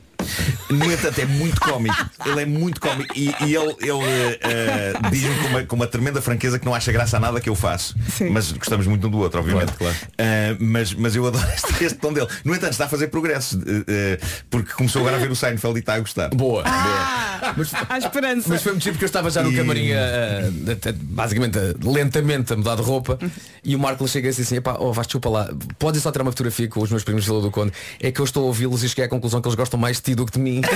[0.69, 1.95] No entanto, é muito cómico.
[2.25, 3.13] Ele é muito cómico.
[3.17, 6.91] E, e ele, ele eh, diz-me com uma, com uma tremenda franqueza que não acha
[6.91, 7.95] graça a nada que eu faço.
[8.31, 9.73] Mas gostamos muito um do outro, obviamente.
[9.73, 12.27] Claro, Eh, mas, mas eu adoro este, este tom dele.
[12.43, 13.59] No entanto, está a fazer progresso.
[13.87, 14.19] eh,
[14.49, 16.29] porque começou agora a ver o Seinfeld e está a gostar.
[16.29, 16.65] Boa, boa.
[16.65, 17.53] Ah,
[17.89, 18.47] Há esperança.
[18.49, 21.57] Mas foi muito chique porque eu estava já no E- camarim a- a- a- basicamente
[21.57, 23.19] a- lentamente a mudar de roupa
[23.63, 25.49] e o Marco chega assim assim, epá, oh, vais desculpa lá,
[25.79, 27.71] podes só tirar uma fotografia com os meus primos de do Conde,
[28.01, 30.03] é que eu estou a ouvi-los e cheguei à conclusão que eles gostam mais de
[30.03, 30.61] ti do que de mim.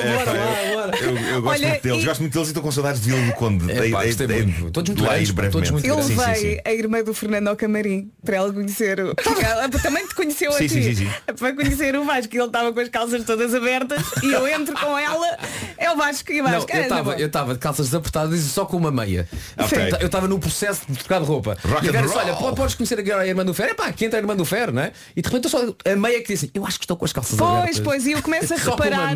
[0.00, 0.69] Bora lá,
[1.10, 3.10] Eu, eu gosto Olha, muito deles, e- gosto muito deles e estou com saudades de
[3.10, 3.70] Vila do Conde.
[3.70, 4.70] É, pá, dei- muito.
[4.70, 6.14] Todos muito grandes, todos muito Eu grandes.
[6.16, 6.60] Sim, sim, levei sim.
[6.64, 9.14] a irmã do Fernando ao camarim para ela conhecer o.
[9.42, 10.74] Ela também te conheceu Sim, a ti.
[10.74, 11.10] sim, sim, sim.
[11.38, 12.34] Para conhecer o Vasco.
[12.36, 15.38] Ele estava com as calças todas abertas e eu entro com ela.
[15.78, 16.70] É o Vasco e o Não, Vasco.
[16.72, 17.20] eu Ah, estava tá bom.
[17.20, 19.28] eu estava de calças desapertadas e só com uma meia.
[19.58, 19.78] Ok.
[19.78, 19.96] Sim.
[20.00, 21.56] Eu estava no processo de trocar de roupa.
[21.64, 23.70] Rock e disse, olha, podes conhecer agora a irmã do Fer?
[23.70, 24.92] É pá, que entra a irmã do Fer, não é?
[25.16, 27.12] E de repente eu só a meia que disse, eu acho que estou com as
[27.12, 27.80] calças Pois, abertas.
[27.80, 29.14] pois, e eu começo a só com reparar.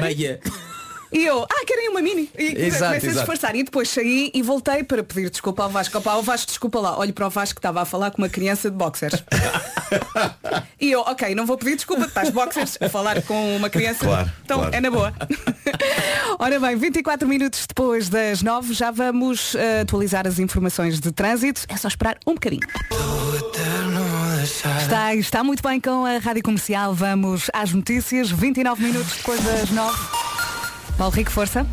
[1.14, 2.28] E eu, ah, querem uma mini?
[2.36, 3.54] E Exato, começo a disfarçar.
[3.54, 5.96] E depois saí e voltei para pedir desculpa ao Vasco.
[5.96, 6.98] Opa, o Vasco, desculpa lá.
[6.98, 9.22] Olho para o Vasco que estava a falar com uma criança de boxers.
[10.80, 14.04] e eu, ok, não vou pedir desculpa, estás boxers a falar com uma criança.
[14.04, 14.74] Claro, então claro.
[14.74, 15.14] é na boa.
[16.40, 21.62] Ora bem, 24 minutos depois das 9 já vamos eh, atualizar as informações de trânsito.
[21.68, 22.66] É só esperar um bocadinho.
[24.82, 26.92] Está, está muito bem com a Rádio Comercial.
[26.92, 28.32] Vamos às notícias.
[28.32, 30.43] 29 minutos depois das 9.
[30.96, 31.66] Paulo Rico, força.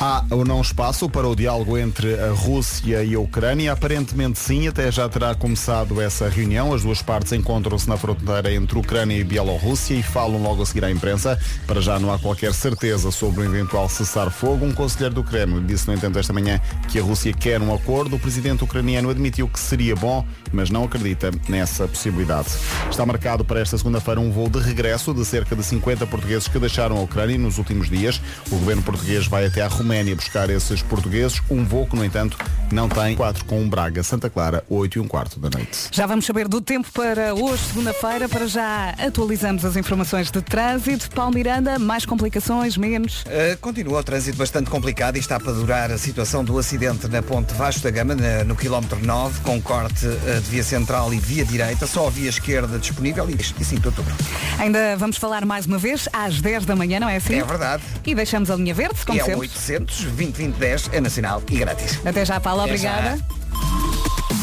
[0.00, 3.72] Há ou não espaço para o diálogo entre a Rússia e a Ucrânia?
[3.72, 6.74] Aparentemente sim, até já terá começado essa reunião.
[6.74, 10.84] As duas partes encontram-se na fronteira entre Ucrânia e Bielorrússia e falam logo a seguir
[10.84, 11.38] à imprensa.
[11.66, 14.64] Para já não há qualquer certeza sobre um eventual cessar-fogo.
[14.64, 18.16] Um conselheiro do Kremlin disse, no entanto, esta manhã que a Rússia quer um acordo.
[18.16, 22.48] O presidente ucraniano admitiu que seria bom, mas não acredita nessa possibilidade.
[22.90, 26.58] Está marcado para esta segunda-feira um voo de regresso de cerca de 50 portugueses que
[26.58, 28.20] deixaram a Ucrânia nos últimos dias.
[28.50, 31.42] O governo português vai até a Roménia buscar esses portugueses.
[31.50, 32.38] Um voo que, no entanto,
[32.70, 35.88] não tem 4 com Braga, Santa Clara, 8 e um quarto da noite.
[35.90, 38.28] Já vamos saber do tempo para hoje, segunda-feira.
[38.28, 41.10] Para já atualizamos as informações de trânsito.
[41.10, 43.22] Paulo Miranda, mais complicações, menos.
[43.22, 47.20] Uh, continua o trânsito bastante complicado e está para durar a situação do acidente na
[47.22, 51.18] ponte Vasco da Gama, na- no quilómetro 9, com corte uh, de via central e
[51.18, 54.14] via direita, só a via esquerda disponível e, e 5 de outubro.
[54.58, 57.34] Ainda vamos falar mais uma vez às 10 da manhã, não é assim?
[57.34, 57.82] É verdade.
[58.06, 59.48] E deixamos a linha verde, como E é sempre.
[59.78, 62.00] 800 20 20 10 é nacional e grátis.
[62.04, 62.92] Até já, Paulo, Até já.
[62.92, 63.24] obrigada.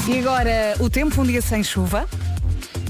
[0.07, 2.07] E agora, o tempo, um dia sem chuva.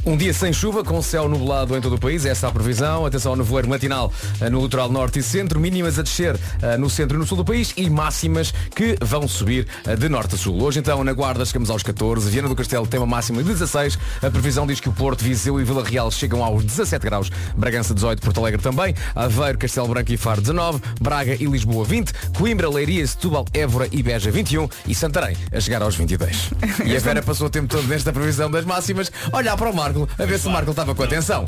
[0.06, 3.06] Um dia sem chuva, com céu nublado em todo o país, essa é a previsão.
[3.06, 6.90] Atenção ao nevoeiro matinal eh, no litoral norte e centro, mínimas a descer eh, no
[6.90, 10.38] centro e no sul do país e máximas que vão subir eh, de norte a
[10.38, 10.64] sul.
[10.64, 14.00] Hoje então na Guarda chegamos aos 14, Viana do Castelo tem uma máxima de 16,
[14.24, 17.94] a previsão diz que o Porto, Viseu e Vila Real chegam aos 17 graus, Bragança
[17.94, 22.70] 18, Porto Alegre também, Aveiro, Castelo Branco e Faro 19, Braga e Lisboa 20, Coimbra,
[22.70, 26.52] Leiria, Setúbal, Évora e Beja 21 e Santarém a chegar aos 22.
[26.86, 29.89] E a Vera passou o tempo todo nesta previsão das máximas, olhar para o mar
[29.90, 31.46] Marco, a ver se o Marco estava com atenção.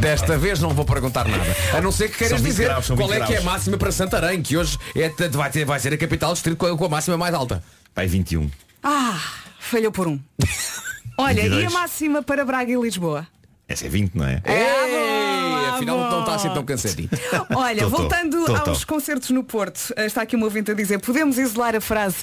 [0.00, 1.44] Desta vez não vou perguntar nada.
[1.76, 3.28] A não ser que queiras São 20 dizer graus, qual 20 é que é a
[3.40, 3.44] graus.
[3.44, 6.84] máxima para Santarém, que hoje é, vai, ter, vai ser a capital do distrito com
[6.84, 7.62] a, máxima mais alta.
[7.94, 8.50] Pai 21.
[8.82, 9.20] Ah,
[9.58, 10.20] falhou por um.
[11.16, 11.72] Olha, e a 22.
[11.72, 13.26] máxima para Braga e Lisboa?
[13.66, 14.42] Essa é 20, não é?
[14.44, 17.08] Ei, afinal não está assim tão cansadinho.
[17.56, 18.70] Olha, Tô, tô, voltando tô, tô.
[18.70, 22.16] aos concertos no Porto, eh, está aqui uma ouvinte a dizer, podemos isolar a frase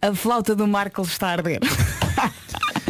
[0.00, 1.60] a flauta do Marco está a arder.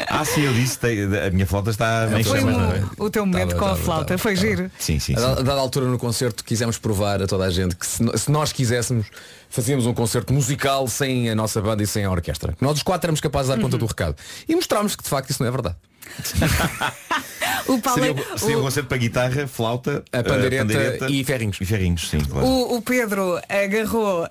[0.09, 2.85] Ah, sim, eu disse, tem- a minha flauta está meio Foi chamada.
[2.99, 4.71] o, o teu momento com a flauta, foi giro.
[4.79, 5.23] Sim, sim, A sim.
[5.23, 8.53] da- a dada altura no concerto quisemos provar a toda a gente que se, nós
[8.53, 9.07] quiséssemos
[9.49, 12.57] fazíamos um concerto musical sem a nossa banda e sem a orquestra.
[12.61, 13.71] Nós os quatro éramos capazes de dar Uhum.
[13.71, 14.17] conta do recado.
[14.49, 15.77] E mostramos que de facto isso não é verdade.
[17.69, 21.61] O Paulo, Seria, seria um o, concerto para guitarra, flauta, A eh, pandeireta e ferrinhos.
[21.61, 22.47] E ferrinhos, sim, claro.
[22.47, 24.29] o- o Pedro agarrou ah,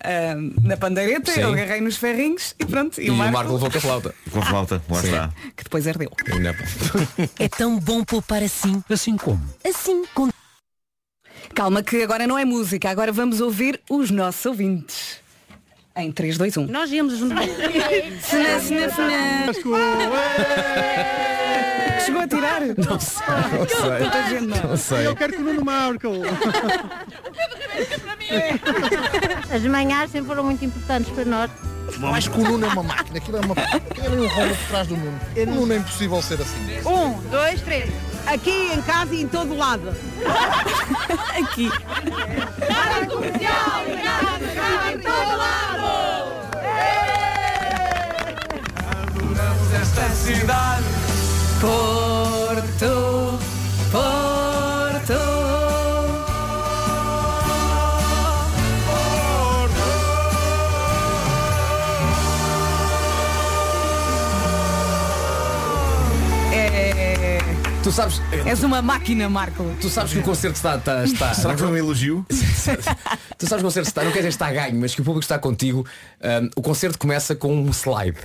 [0.61, 1.41] na pandeireta, Sim.
[1.41, 3.01] eu agarrei nos ferrinhos e pronto.
[3.01, 4.15] E, E, o Marco levou com a flauta.
[4.31, 5.07] Com a flauta, lá Sim.
[5.07, 5.29] está.
[5.55, 6.09] que depois ardeu.
[7.37, 8.81] É tão bom poupar assim.
[8.89, 9.41] Assim como?
[9.67, 10.29] Assim, com
[11.53, 15.17] Calma que agora não é música, agora vamos ouvir os nossos ouvintes.
[15.97, 16.67] Em 3, 2, 1.
[16.67, 17.37] Nós íamos juntos.
[22.05, 22.61] Chegou a tirar?
[22.61, 23.25] Não sei.
[23.99, 24.69] Tanta gente não.
[24.69, 25.15] Não sei.
[25.15, 26.07] quero que o Nuno Marco.
[29.53, 31.51] As manhãs sempre foram muito importantes para nós.
[31.99, 33.17] Mais que o Nuno é uma máquina.
[33.17, 33.53] Aquilo é uma.
[33.53, 35.19] Aquilo é um rolo por trás do Nuno.
[35.35, 36.87] O Nuno é impossível ser assim.
[36.87, 37.91] Um, dois, três.
[38.27, 39.95] Aqui em casa e em todo lado.
[41.39, 41.69] Aqui.
[41.69, 43.83] Rádio comercial,
[44.93, 45.85] em todo lado.
[49.07, 50.85] Adoramos esta cidade.
[67.95, 69.63] Sabes, és uma máquina, Marco.
[69.79, 70.75] tu sabes que o concerto está.
[70.75, 72.25] está, está Será que foi um elogio?
[73.37, 75.03] Tu sabes que o concerto está, não quer dizer está a ganho, mas que o
[75.03, 75.85] público está contigo.
[76.21, 78.17] Ahm, o concerto começa com um slide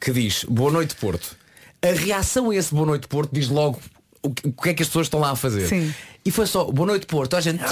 [0.00, 1.36] que diz Boa Noite Porto.
[1.82, 3.78] A reação a esse Boa Noite Porto diz logo
[4.22, 5.68] o que, o que é que as pessoas estão lá a fazer.
[5.68, 5.94] Sim.
[6.24, 7.36] E foi só Boa Noite Porto.
[7.36, 7.62] A gente.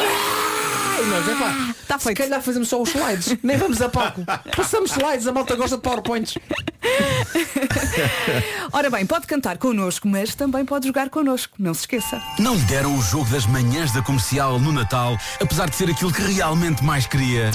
[1.09, 2.19] Nós, epá, Tá se feito.
[2.19, 4.25] calhar fazemos só os slides, nem vamos a palco.
[4.57, 6.35] Passamos slides, a malta gosta de PowerPoints.
[8.73, 11.55] Ora bem, pode cantar connosco, mas também pode jogar connosco.
[11.59, 12.21] Não se esqueça.
[12.39, 16.13] Não lhe deram o jogo das manhãs da comercial no Natal, apesar de ser aquilo
[16.13, 17.51] que realmente mais queria.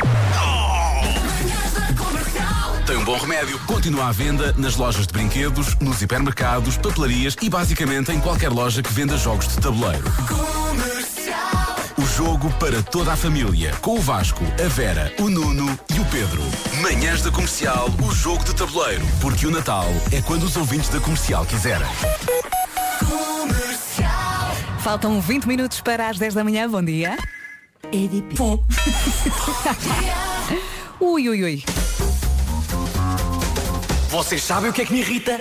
[2.86, 3.58] Tem um bom remédio.
[3.66, 8.84] Continua à venda nas lojas de brinquedos, nos hipermercados, papelarias e basicamente em qualquer loja
[8.84, 10.04] que venda jogos de tabuleiro.
[11.98, 16.06] O jogo para toda a família, com o Vasco, a Vera, o Nuno e o
[16.06, 16.43] Pedro.
[16.82, 21.00] Manhãs da Comercial, o jogo de tabuleiro, porque o Natal é quando os ouvintes da
[21.00, 21.88] Comercial quiserem.
[24.80, 26.70] Faltam 20 minutos para as 10 da manhã.
[26.70, 27.18] Bom dia.
[27.93, 28.36] EDP.
[31.00, 31.64] Ui, ui, ui.
[34.10, 35.39] Vocês sabem o que é que me irrita?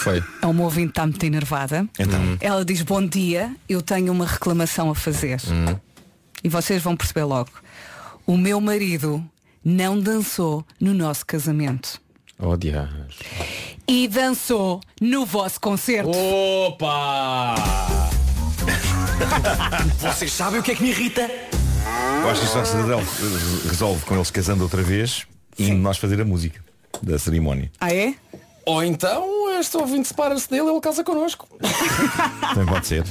[0.00, 0.24] Foi.
[0.40, 1.86] É uma ouvinte que está muito enervada.
[1.98, 2.38] Então.
[2.40, 5.38] Ela diz, bom dia, eu tenho uma reclamação a fazer.
[6.42, 7.50] E vocês vão perceber logo.
[8.26, 9.22] O meu marido
[9.62, 12.00] não dançou no nosso casamento.
[12.38, 12.88] Oh, dias.
[13.86, 16.10] E dançou no vosso concerto.
[16.10, 17.54] Opa!
[20.00, 21.30] Vocês sabem o que é que me irrita?
[22.22, 23.06] Eu acho que só se resolve,
[23.68, 25.26] resolve com eles casando outra vez
[25.58, 26.58] e nós fazer a música
[27.02, 27.70] da cerimónia.
[27.78, 28.14] Ah, é?
[28.70, 31.46] Ou então este ouvinte separa-se dele e ele casa connosco.
[32.54, 33.04] Também pode ser.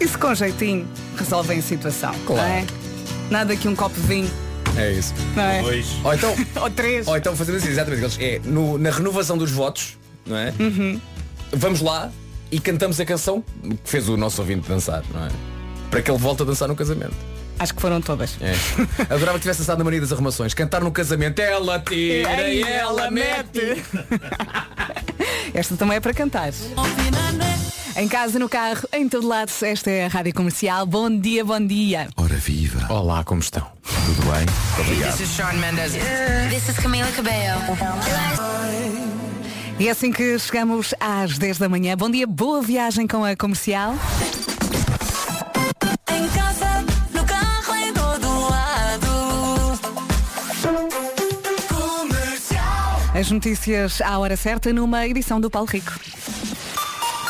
[0.00, 2.14] Isso com jeitinho resolvem a situação.
[2.26, 2.42] Claro.
[2.42, 2.66] Não é?
[3.30, 4.30] Nada que um copo de vinho.
[4.76, 5.14] É isso.
[5.36, 5.62] Não é?
[5.62, 5.86] Dois.
[6.04, 7.06] Ou então, Ou três.
[7.06, 8.24] ou então fazemos assim, exatamente.
[8.24, 10.52] É, no- na renovação dos votos, não é?
[11.52, 12.10] Vamos lá
[12.50, 15.28] e cantamos a canção que fez o nosso ouvinte dançar, não é?
[15.90, 17.14] Para que ele volte a dançar no casamento.
[17.60, 18.38] Acho que foram todas.
[18.40, 18.54] É.
[19.12, 20.54] Adorava que tivesse dançado na Maria das Arrumações.
[20.54, 23.84] Cantar no casamento, ela tira e ela mete.
[25.52, 26.50] Esta também é para cantar.
[27.96, 30.86] Em casa, no carro, em todo lado, esta é a Rádio Comercial.
[30.86, 32.08] Bom dia, bom dia.
[32.16, 32.90] Ora viva.
[32.90, 33.66] Olá, como estão?
[34.06, 34.46] Tudo bem?
[34.78, 35.18] Obrigado.
[35.18, 35.92] This is Sean Mendes.
[36.48, 37.60] This is Camila Cabello.
[39.78, 41.96] E é assim que chegamos às 10 da manhã.
[41.96, 43.94] Bom dia, boa viagem com a Comercial.
[46.10, 46.69] Em casa,
[53.20, 55.92] As notícias à hora certa numa edição do Paulo Rico.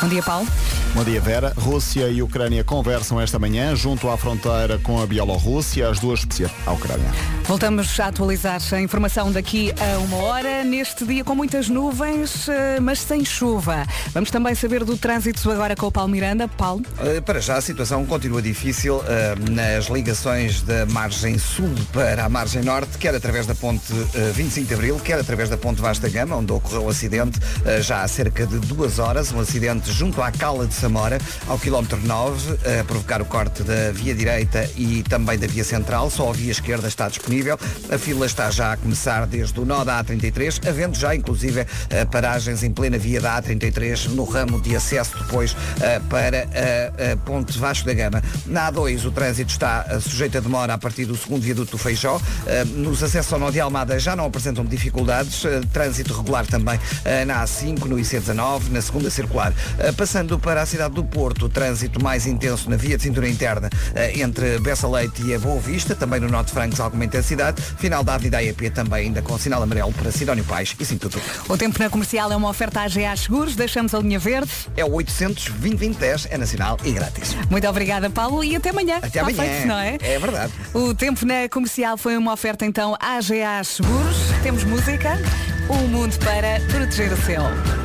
[0.01, 0.47] Bom dia, Paulo.
[0.93, 1.53] Bom dia, Vera.
[1.57, 6.27] Rússia e Ucrânia conversam esta manhã junto à fronteira com a Bielorrússia, as duas
[6.67, 7.07] à Ucrânia.
[7.45, 12.79] Voltamos a atualizar a informação daqui a uma hora, neste dia com muitas nuvens, eh,
[12.81, 13.87] mas sem chuva.
[14.13, 16.49] Vamos também saber do trânsito agora com o Paulo Miranda.
[16.49, 16.83] Paulo.
[16.99, 22.29] Uh, Para já a situação continua difícil uh, nas ligações da margem sul para a
[22.29, 26.09] margem norte, quer através da ponte uh, 25 de Abril, quer através da ponte Vasta
[26.09, 27.39] Gama, onde ocorreu o acidente
[27.81, 31.99] já há cerca de duas horas, um acidente junto à Cala de Samora, ao quilómetro
[32.03, 36.33] 9, a provocar o corte da via direita e também da via central, só a
[36.33, 37.59] via esquerda está disponível.
[37.93, 42.05] A fila está já a começar desde o nó da A33, havendo já inclusive eh,
[42.07, 47.17] paragens em plena via da A33 no ramo de acesso depois eh, para a, a
[47.19, 48.23] Ponte Vasco da Gama.
[48.47, 51.79] Na A2 o trânsito está eh, sujeito a demora a partir do segundo viaduto do
[51.79, 52.19] Feijó.
[52.47, 55.45] Eh, Nos acessos ao nó de Almada já não apresentam dificuldades.
[55.45, 59.53] Eh, Trânsito regular também eh, na A5, no IC19, na segunda circular.
[59.79, 63.29] Eh, Passando para a cidade do Porto, o trânsito mais intenso na via de cintura
[63.29, 67.05] interna eh, entre Bessa Leite e a Boa Vista, também no Norte de Francos alguma
[67.05, 67.61] intensidade.
[67.61, 71.23] Final da Avenida AEP também ainda com sinal amarelo para Sidónio Pais e Cinto Tudo.
[71.49, 74.51] O tempo na comercial é uma oferta AGA Seguros, deixamos a linha verde.
[74.77, 77.37] É o 800 2010 é nacional e grátis.
[77.51, 78.99] Muito obrigada, Paulo, e até amanhã.
[79.03, 79.43] Até amanhã.
[79.43, 79.99] feito, não é?
[80.01, 80.53] É verdade.
[80.73, 84.17] O tempo na comercial foi uma oferta então AGA Seguros.
[84.43, 85.19] Temos música,
[85.69, 87.80] o mundo para proteger o céu.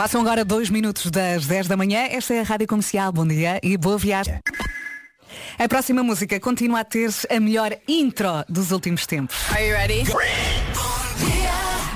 [0.00, 1.98] Passam agora dois minutos das 10 da manhã.
[2.10, 3.12] Esta é a Rádio Comercial.
[3.12, 4.40] Bom dia e boa viagem.
[5.58, 9.36] A próxima música continua a ter a melhor intro dos últimos tempos.
[9.50, 10.04] Are you ready?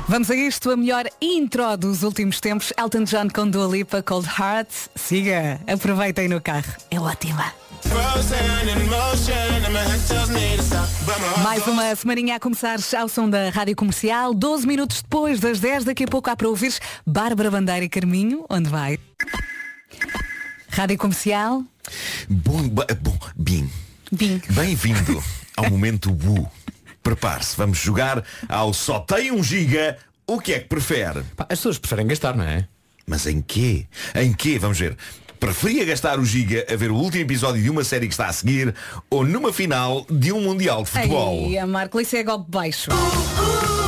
[0.07, 2.74] Vamos a isto, a melhor intro dos últimos tempos.
[2.78, 4.68] Elton John com Dua Lipa, Cold Heart.
[4.94, 6.74] Siga, aproveitem no carro.
[6.90, 7.63] É ótima.
[11.43, 14.32] Mais uma semaninha a começar ao som da Rádio Comercial.
[14.35, 16.74] 12 minutos depois das 10, daqui a pouco há para ouvir
[17.07, 18.45] Bárbara Bandeira e Carminho.
[18.49, 18.99] Onde vai?
[20.68, 21.62] Rádio Comercial.
[22.28, 23.70] Bom, bom, Bim.
[24.11, 24.41] Bim.
[24.51, 25.22] Bem-vindo
[25.57, 26.51] ao momento Bu.
[27.03, 29.99] Prepare-se, vamos jogar ao só tem um giga.
[30.26, 31.22] O que é que prefere?
[31.39, 32.66] As pessoas preferem gastar, não é?
[33.07, 33.87] Mas em quê?
[34.14, 34.59] Em quê?
[34.59, 34.97] Vamos ver.
[35.45, 38.32] Preferia gastar o giga a ver o último episódio de uma série que está a
[38.32, 38.74] seguir
[39.11, 41.45] ou numa final de um Mundial de Futebol?
[41.47, 42.88] Ai, a Marco, isso é golpe baixo.
[42.90, 43.84] O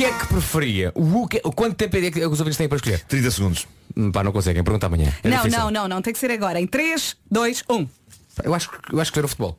[0.00, 0.92] que é que preferia?
[0.94, 3.00] O que, o quanto tempo é que os ouvintes têm para escolher?
[3.00, 3.68] 30 segundos.
[4.14, 5.12] Pá, não conseguem, pergunta amanhã.
[5.22, 5.58] É não, difícil.
[5.60, 6.00] não, não, não.
[6.00, 6.58] Tem que ser agora.
[6.58, 6.66] Em um.
[6.66, 7.86] 3, 2, 1.
[8.42, 9.58] Eu acho, que- eu acho que era o futebol.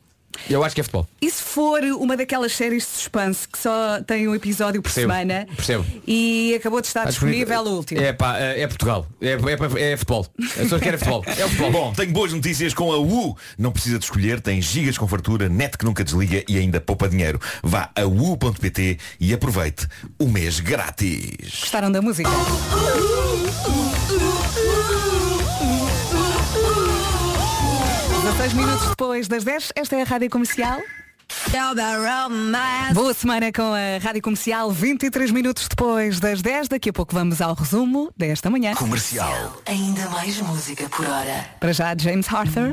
[0.49, 1.07] Eu acho que é futebol.
[1.21, 5.11] E se for uma daquelas séries de suspense que só tem um episódio por Percebo,
[5.13, 5.85] semana percebo.
[6.07, 8.01] e acabou de estar Está disponível o último?
[8.01, 9.07] É pá, é Portugal.
[9.21, 10.27] É, é, é futebol.
[10.41, 11.23] As pessoas querem futebol.
[11.27, 11.71] É futebol.
[11.71, 13.37] Bom, tenho boas notícias com a U.
[13.57, 17.07] Não precisa de escolher, tem gigas com fartura, net que nunca desliga e ainda poupa
[17.07, 17.39] dinheiro.
[17.63, 19.87] Vá a u.pt e aproveite
[20.19, 21.59] o mês grátis.
[21.61, 22.29] Gostaram da música?
[28.31, 30.79] 16 minutos depois das 10, esta é a Rádio Comercial.
[32.93, 36.69] Boa semana com a Rádio Comercial, 23 minutos depois das 10.
[36.69, 38.73] Daqui a pouco vamos ao resumo desta manhã.
[38.75, 39.61] Comercial.
[39.65, 41.45] Ainda mais música por hora.
[41.59, 42.71] Para já, James Arthur.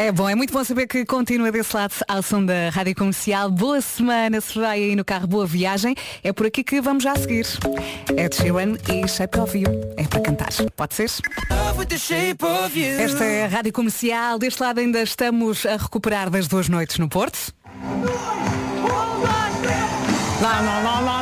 [0.00, 3.50] É bom, é muito bom saber que continua desse lado ao som da Rádio Comercial.
[3.50, 5.96] Boa semana, se vai aí no carro, boa viagem.
[6.22, 7.44] É por aqui que vamos já seguir.
[8.16, 9.68] Ed Sheeran e Shape of You.
[9.96, 10.50] É para cantar.
[10.76, 11.10] Pode ser?
[13.00, 14.38] Esta é a Rádio Comercial.
[14.38, 17.52] Deste lado ainda estamos a recuperar das duas noites no Porto.
[20.40, 21.17] Lá, lá, lá, lá,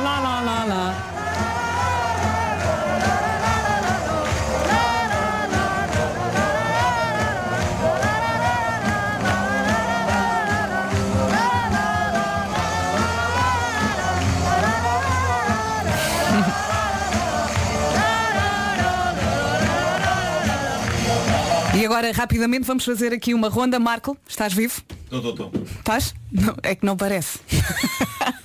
[21.86, 23.78] agora, rapidamente, vamos fazer aqui uma ronda.
[23.78, 24.82] Marco, estás vivo?
[25.04, 25.62] Estou, estou, estou.
[25.62, 26.14] Estás?
[26.32, 27.38] Não, é que não parece.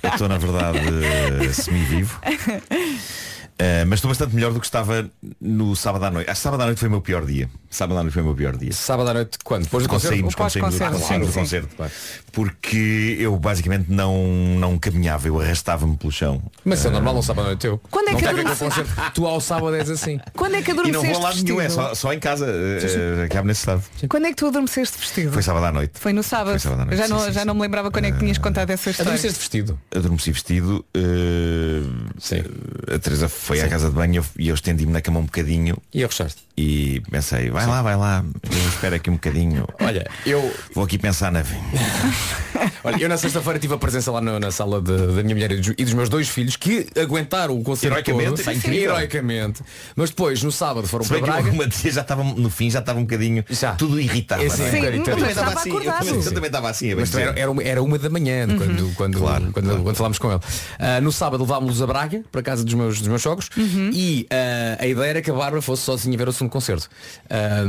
[0.02, 2.20] Estou, na verdade, eh, semi-vivo.
[3.62, 5.08] Uh, mas estou bastante melhor do que estava
[5.40, 6.28] no sábado à noite.
[6.28, 7.48] Acho que sábado à noite foi o meu pior dia.
[7.70, 8.72] Sábado à noite foi o meu pior dia.
[8.72, 9.64] Sábado à noite quando?
[9.64, 10.14] Depois do Quando concerto?
[10.16, 11.06] saímos, quando saímos do, pós-concerto?
[11.06, 11.38] claro, Sim, do sim.
[11.40, 11.92] concerto.
[12.32, 14.16] Porque eu basicamente não,
[14.58, 16.42] não caminhava, eu arrastava-me pelo chão.
[16.64, 17.80] Mas isso é Uh, normal um sábado à noite teu.
[17.90, 18.84] Quando é que adormeceste?
[19.14, 20.18] Tu ao sábado és assim.
[20.34, 21.82] Quando é que E não adormeceste vou lado nenhum, é vestido?
[21.88, 22.46] só, só em casa.
[22.46, 23.82] Uh, cabe nesse estado.
[24.08, 25.32] Quando é que tu adormeceste vestido?
[25.32, 25.92] Foi sábado à noite.
[25.98, 26.50] Foi no sábado.
[26.50, 28.18] Foi sábado à noite, já sim, não, sim, já não me lembrava quando é que
[28.18, 29.10] tinhas contado essa história.
[29.10, 29.78] Adormeceste vestido?
[29.94, 30.84] Adormeci vestido.
[30.96, 33.28] uh, A Teresa
[33.58, 35.76] foi à casa de banho e eu- eu estendi-me na cama um bocadinho.
[35.92, 36.42] E arrochaste?
[36.56, 39.66] E pensei, vai lá, vai lá, eu espero aqui um bocadinho.
[39.80, 40.54] Olha, eu.
[40.74, 41.42] Vou aqui pensar na
[42.84, 45.50] Olha, eu na sexta-feira tive a presença lá na, na sala de- da minha mulher
[45.52, 49.62] e dos, e dos meus dois filhos que aguentaram o concerto Heroicamente, todo, heroicamente.
[49.96, 51.50] Mas depois, no sábado, foram Se para Braga.
[51.50, 53.44] uma já estava, no fim já estava um bocadinho
[53.78, 54.42] tudo irritado.
[54.42, 54.70] É, sim, é?
[54.72, 55.00] bocadinho.
[55.00, 56.30] eu também Mas estava assim, eu eu Sim.
[56.34, 58.56] também estava assim, Mas era, era, uma, era uma da manhã Uhum.
[58.58, 60.40] quando, quando, quando, quando falámos com ele.
[60.78, 63.90] Ah, no sábado levámos-los a Braga, para a casa dos meus, dos meus sogros, Uhum.
[63.92, 66.88] e ah, a ideia era que a Bárbara fosse sozinha ver o segundo concerto.
[67.30, 67.62] Ah,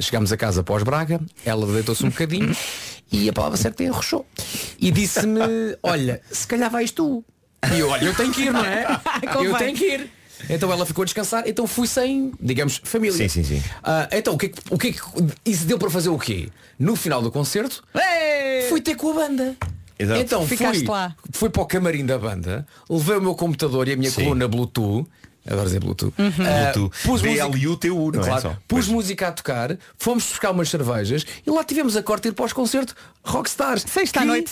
[0.00, 2.54] chegámos a casa após Braga, ela deitou-se um bocadinho
[3.10, 4.26] e a palavra certa é arrochou.
[4.78, 5.40] E disse-me,
[5.82, 7.24] olha, se calhar vais tu.
[7.74, 8.86] E eu, olha, eu tenho que ir, não é?
[9.44, 10.10] eu tenho que ir.
[10.48, 13.16] Então ela ficou a descansar, então fui sem, digamos, família.
[13.16, 13.62] Sim, sim, sim.
[13.82, 15.00] Ah, então o que, é que- o que é que
[15.44, 16.48] isso deu para fazer o quê?
[16.78, 17.82] No final do concerto,
[18.68, 19.56] fui ter com a banda.
[19.98, 20.20] Exato.
[20.20, 21.14] Então Ficaste fui, lá.
[21.32, 24.22] fui para o camarim da banda, levei o meu computador e a minha Sim.
[24.24, 25.06] coluna Bluetooth.
[25.48, 26.12] Adoro dizer Bluetooth.
[26.18, 26.32] Uhum.
[26.40, 27.02] Ah, Bluetooth.
[27.04, 28.56] pus B-L-U-T-U, não é Claro, só?
[28.68, 32.44] Pus música a tocar, fomos buscar umas cervejas e lá tivemos a corte ir para
[32.44, 32.94] os concertos
[33.24, 33.84] Rockstars.
[33.86, 34.50] Sexta à que, noite.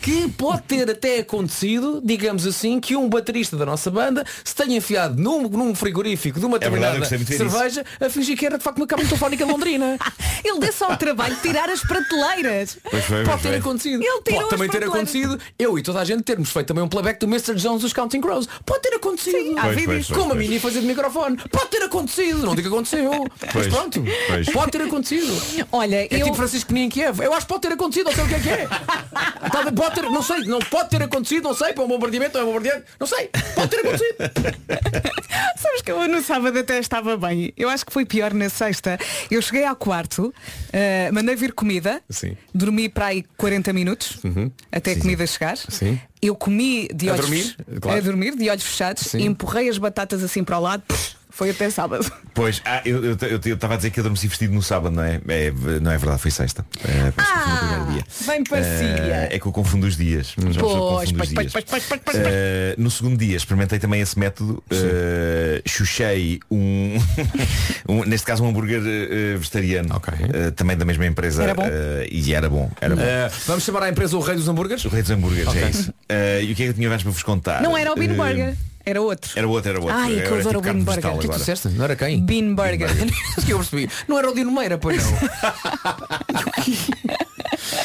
[0.00, 4.76] Que pode ter até acontecido, digamos assim, que um baterista da nossa banda se tenha
[4.76, 8.08] enfiado num, num frigorífico de uma É verdade, determinada gostei muito de ver cerveja a
[8.10, 9.98] fingir que era de facto uma cabine telefónica londrina.
[10.44, 12.78] Ele deu só o trabalho de tirar as prateleiras.
[12.90, 13.56] Pois foi, Pode pois ter foi.
[13.58, 14.02] acontecido.
[14.02, 16.88] Ele tirou Pode também ter acontecido eu e toda a gente termos feito também um
[16.88, 17.54] playback do Mr.
[17.54, 18.48] Jones dos Counting Crows.
[18.64, 19.34] Pode ter acontecido.
[19.36, 19.86] Sim, há Pois, vídeos.
[19.86, 20.18] pois, pois.
[20.18, 21.36] Como a mini fazer de microfone.
[21.50, 22.38] Pode ter acontecido.
[22.44, 23.10] Não digo que aconteceu.
[23.40, 24.04] Mas Pois, pronto.
[24.28, 24.50] pois.
[24.50, 25.64] Pode ter acontecido.
[25.72, 26.24] Olha, É eu...
[26.24, 27.20] tipo Francisco em Kiev.
[27.20, 28.68] Eu acho que pode ter acontecido, não sei o que é que é.
[29.74, 32.46] Pode ter, não sei, não pode ter acontecido, não sei, para um bombardeamento, é um
[32.46, 34.16] bombardeamento, não sei, pode ter acontecido.
[35.56, 37.52] Sabes que eu no sábado até estava bem.
[37.56, 38.98] Eu acho que foi pior na sexta.
[39.30, 40.32] Eu cheguei ao quarto,
[40.72, 42.36] eh, mandei vir comida, Sim.
[42.54, 44.18] dormi para aí 40 minutos,
[44.70, 45.56] até a comida chegar.
[45.56, 45.98] Sim.
[46.26, 47.42] Eu comi de A olhos dormir?
[47.42, 47.98] fech- Claro.
[47.98, 49.18] a dormir, de olhos fechados, Sim.
[49.18, 50.82] e empurrei as batatas assim para o lado.
[50.88, 52.10] Pff, Foi até sábado.
[52.32, 53.14] Pois, ah, eu
[53.54, 55.20] estava a dizer que adormeci vestido no sábado, não é?
[55.28, 56.64] É, não é verdade, foi sexta.
[56.84, 58.04] É, que foi no primeiro dia.
[58.26, 58.86] bem parecia.
[58.86, 60.32] Eh, é que eu confundo os dias.
[60.40, 61.52] Pois, pois, os pois, dias.
[61.52, 64.62] pois, pois, pois, pois, Eh, no segundo dia experimentei também esse método.
[64.72, 66.96] Uh, chuchei um,
[67.88, 69.94] um- neste caso um hambúrguer eh, vegetariano.
[69.96, 70.14] Ok.
[70.32, 71.42] Eh, também da mesma empresa.
[71.42, 71.64] Era bom?
[72.10, 72.70] e era bom.
[72.80, 73.02] Era bom.
[73.46, 74.84] Vamos chamar à empresa o rei dos hambúrgueres?
[74.84, 75.62] O rei dos hambúrgueres, Ok.
[75.62, 75.92] é isso.
[76.42, 77.60] E o que é que eu tinha mais para vos contar?
[77.62, 78.54] Não era o Bean Eh, Burger,
[78.86, 79.30] era outro.
[79.34, 79.94] Era outro, era outro.
[79.96, 81.14] Ai, que eu Era adoro o carne Bean Burger.
[81.14, 81.68] O que é tu disseste?
[81.68, 82.20] Não era quem?
[82.20, 82.90] Bean Burger.
[83.36, 83.90] Isso que eu percebi.
[84.08, 85.18] Não era o Dino Meira, pois não.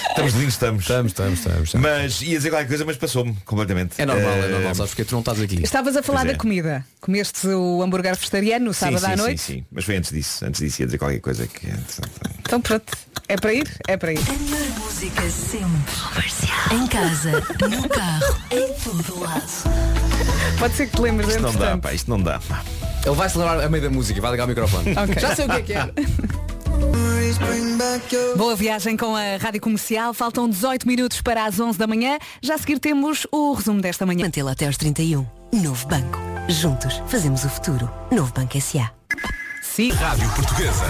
[0.10, 0.82] Estamos lindos, estamos.
[0.82, 1.74] Estamos, estamos, estamos.
[1.76, 3.94] Mas ia dizer qualquer coisa, mas passou-me completamente.
[3.98, 5.64] É normal, é Eh, normal, sabes porque tu não estás aqui.
[5.64, 6.34] Estavas a falar Pois é.
[6.34, 6.86] da comida.
[7.00, 9.42] Comeste o hambúrguer vegetariano no Sim, sábado sim, à noite.
[9.42, 10.44] Sim, sim, mas foi antes disso.
[10.46, 11.68] Antes disso ia dizer qualquer coisa que.
[12.42, 12.92] Então pronto.
[13.30, 13.70] É para ir?
[13.88, 14.20] É para ir.
[15.00, 15.96] Música sempre.
[16.76, 17.32] Em casa,
[17.70, 19.48] no carro, em todo lado.
[20.60, 22.42] Pode ser que te lembres Isto não dá, pá, isto não dá.
[22.42, 22.62] pá.
[23.06, 24.92] Ele vai se lembrar a meio da música, vai ligar o microfone.
[24.92, 25.16] Ok.
[25.18, 25.88] Já sei o que é que é.
[28.36, 30.14] Boa viagem com a Rádio Comercial.
[30.14, 32.18] Faltam 18 minutos para as 11 da manhã.
[32.42, 34.26] Já a seguir temos o resumo desta manhã.
[34.26, 35.26] Mantê-la até aos 31.
[35.54, 36.20] Novo banco.
[36.50, 37.90] Juntos fazemos o futuro.
[38.12, 38.92] Novo Banco S.A.
[39.62, 40.84] Sim, Rádio Portuguesa.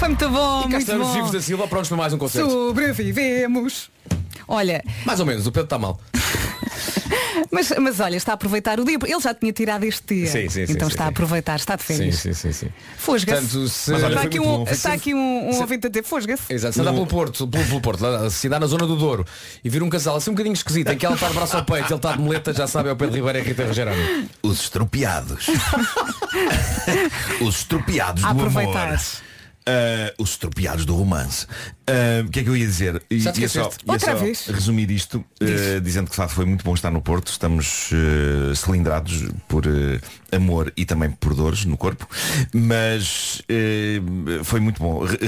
[0.00, 1.12] Foi muito bom, E cá estamos bom.
[1.14, 2.50] vivos da Silva prontos para mais um concerto.
[2.50, 3.90] Sobrevivemos.
[4.48, 6.00] Olha, Mais ou menos, o Pedro está mal.
[7.52, 8.98] mas, mas olha, está a aproveitar o dia.
[9.04, 10.26] Ele já tinha tirado este dia.
[10.26, 12.16] Sim, sim, sim, então sim, está a aproveitar, está de férias.
[12.16, 12.68] sim, sim, sim.
[12.96, 13.40] Fosga-se.
[13.42, 16.52] Portanto, se- Mas olha, Está aqui um, está aqui um, um ouvinte a dizer, fosga-se.
[16.52, 19.24] Exato, se andar pelo Porto, pelo, pelo Porto, lá, se andar na zona do Douro
[19.62, 21.64] e vir um casal assim um bocadinho esquisito, em que ela está de braço ao
[21.64, 24.28] peito, ele está de muleta, já sabe, é o Pedro Ribeiro e a Rita Rogerano.
[24.42, 25.46] Os estropiados.
[27.40, 28.88] Os estropiados A do aproveitar.
[28.88, 29.00] amor.
[29.70, 31.46] Ah, os estropiados do romance.
[31.86, 33.00] Ah, O que é que eu ia dizer?
[33.08, 34.46] Te ia só, ia Outra só vez?
[34.46, 37.28] resumir isto, ah, dizendo que de facto foi muito bom estar no Porto.
[37.28, 37.90] Estamos
[38.56, 39.64] cilindrados por
[40.32, 42.08] amor e também por dores no corpo.
[42.54, 43.42] Mas
[44.44, 45.04] foi muito bom.
[45.04, 45.18] Re-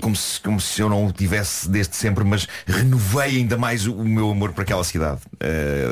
[0.00, 4.04] como, se, como se eu não o tivesse desde sempre, mas renovei ainda mais o,
[4.04, 5.20] meu amor por aquela cidade.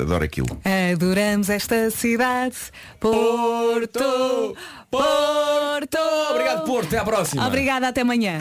[0.03, 0.59] Adoro aquilo.
[0.93, 2.57] Adoramos esta cidade.
[3.01, 4.57] Porto!
[4.91, 5.99] Porto!
[6.31, 7.47] Obrigado, Porto, até à próxima.
[7.47, 8.39] Obrigada, até amanhã.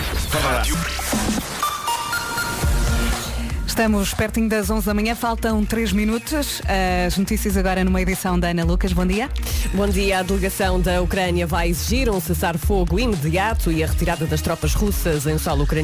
[3.75, 6.61] Estamos pertinho das 11 da manhã, faltam 3 minutos.
[7.05, 8.93] As notícias agora numa edição da Ana Lucas.
[8.93, 9.29] Bom dia.
[9.73, 10.19] Bom dia.
[10.19, 15.27] A delegação da Ucrânia vai exigir um cessar-fogo imediato e a retirada das tropas russas
[15.27, 15.83] em solo ucraniano.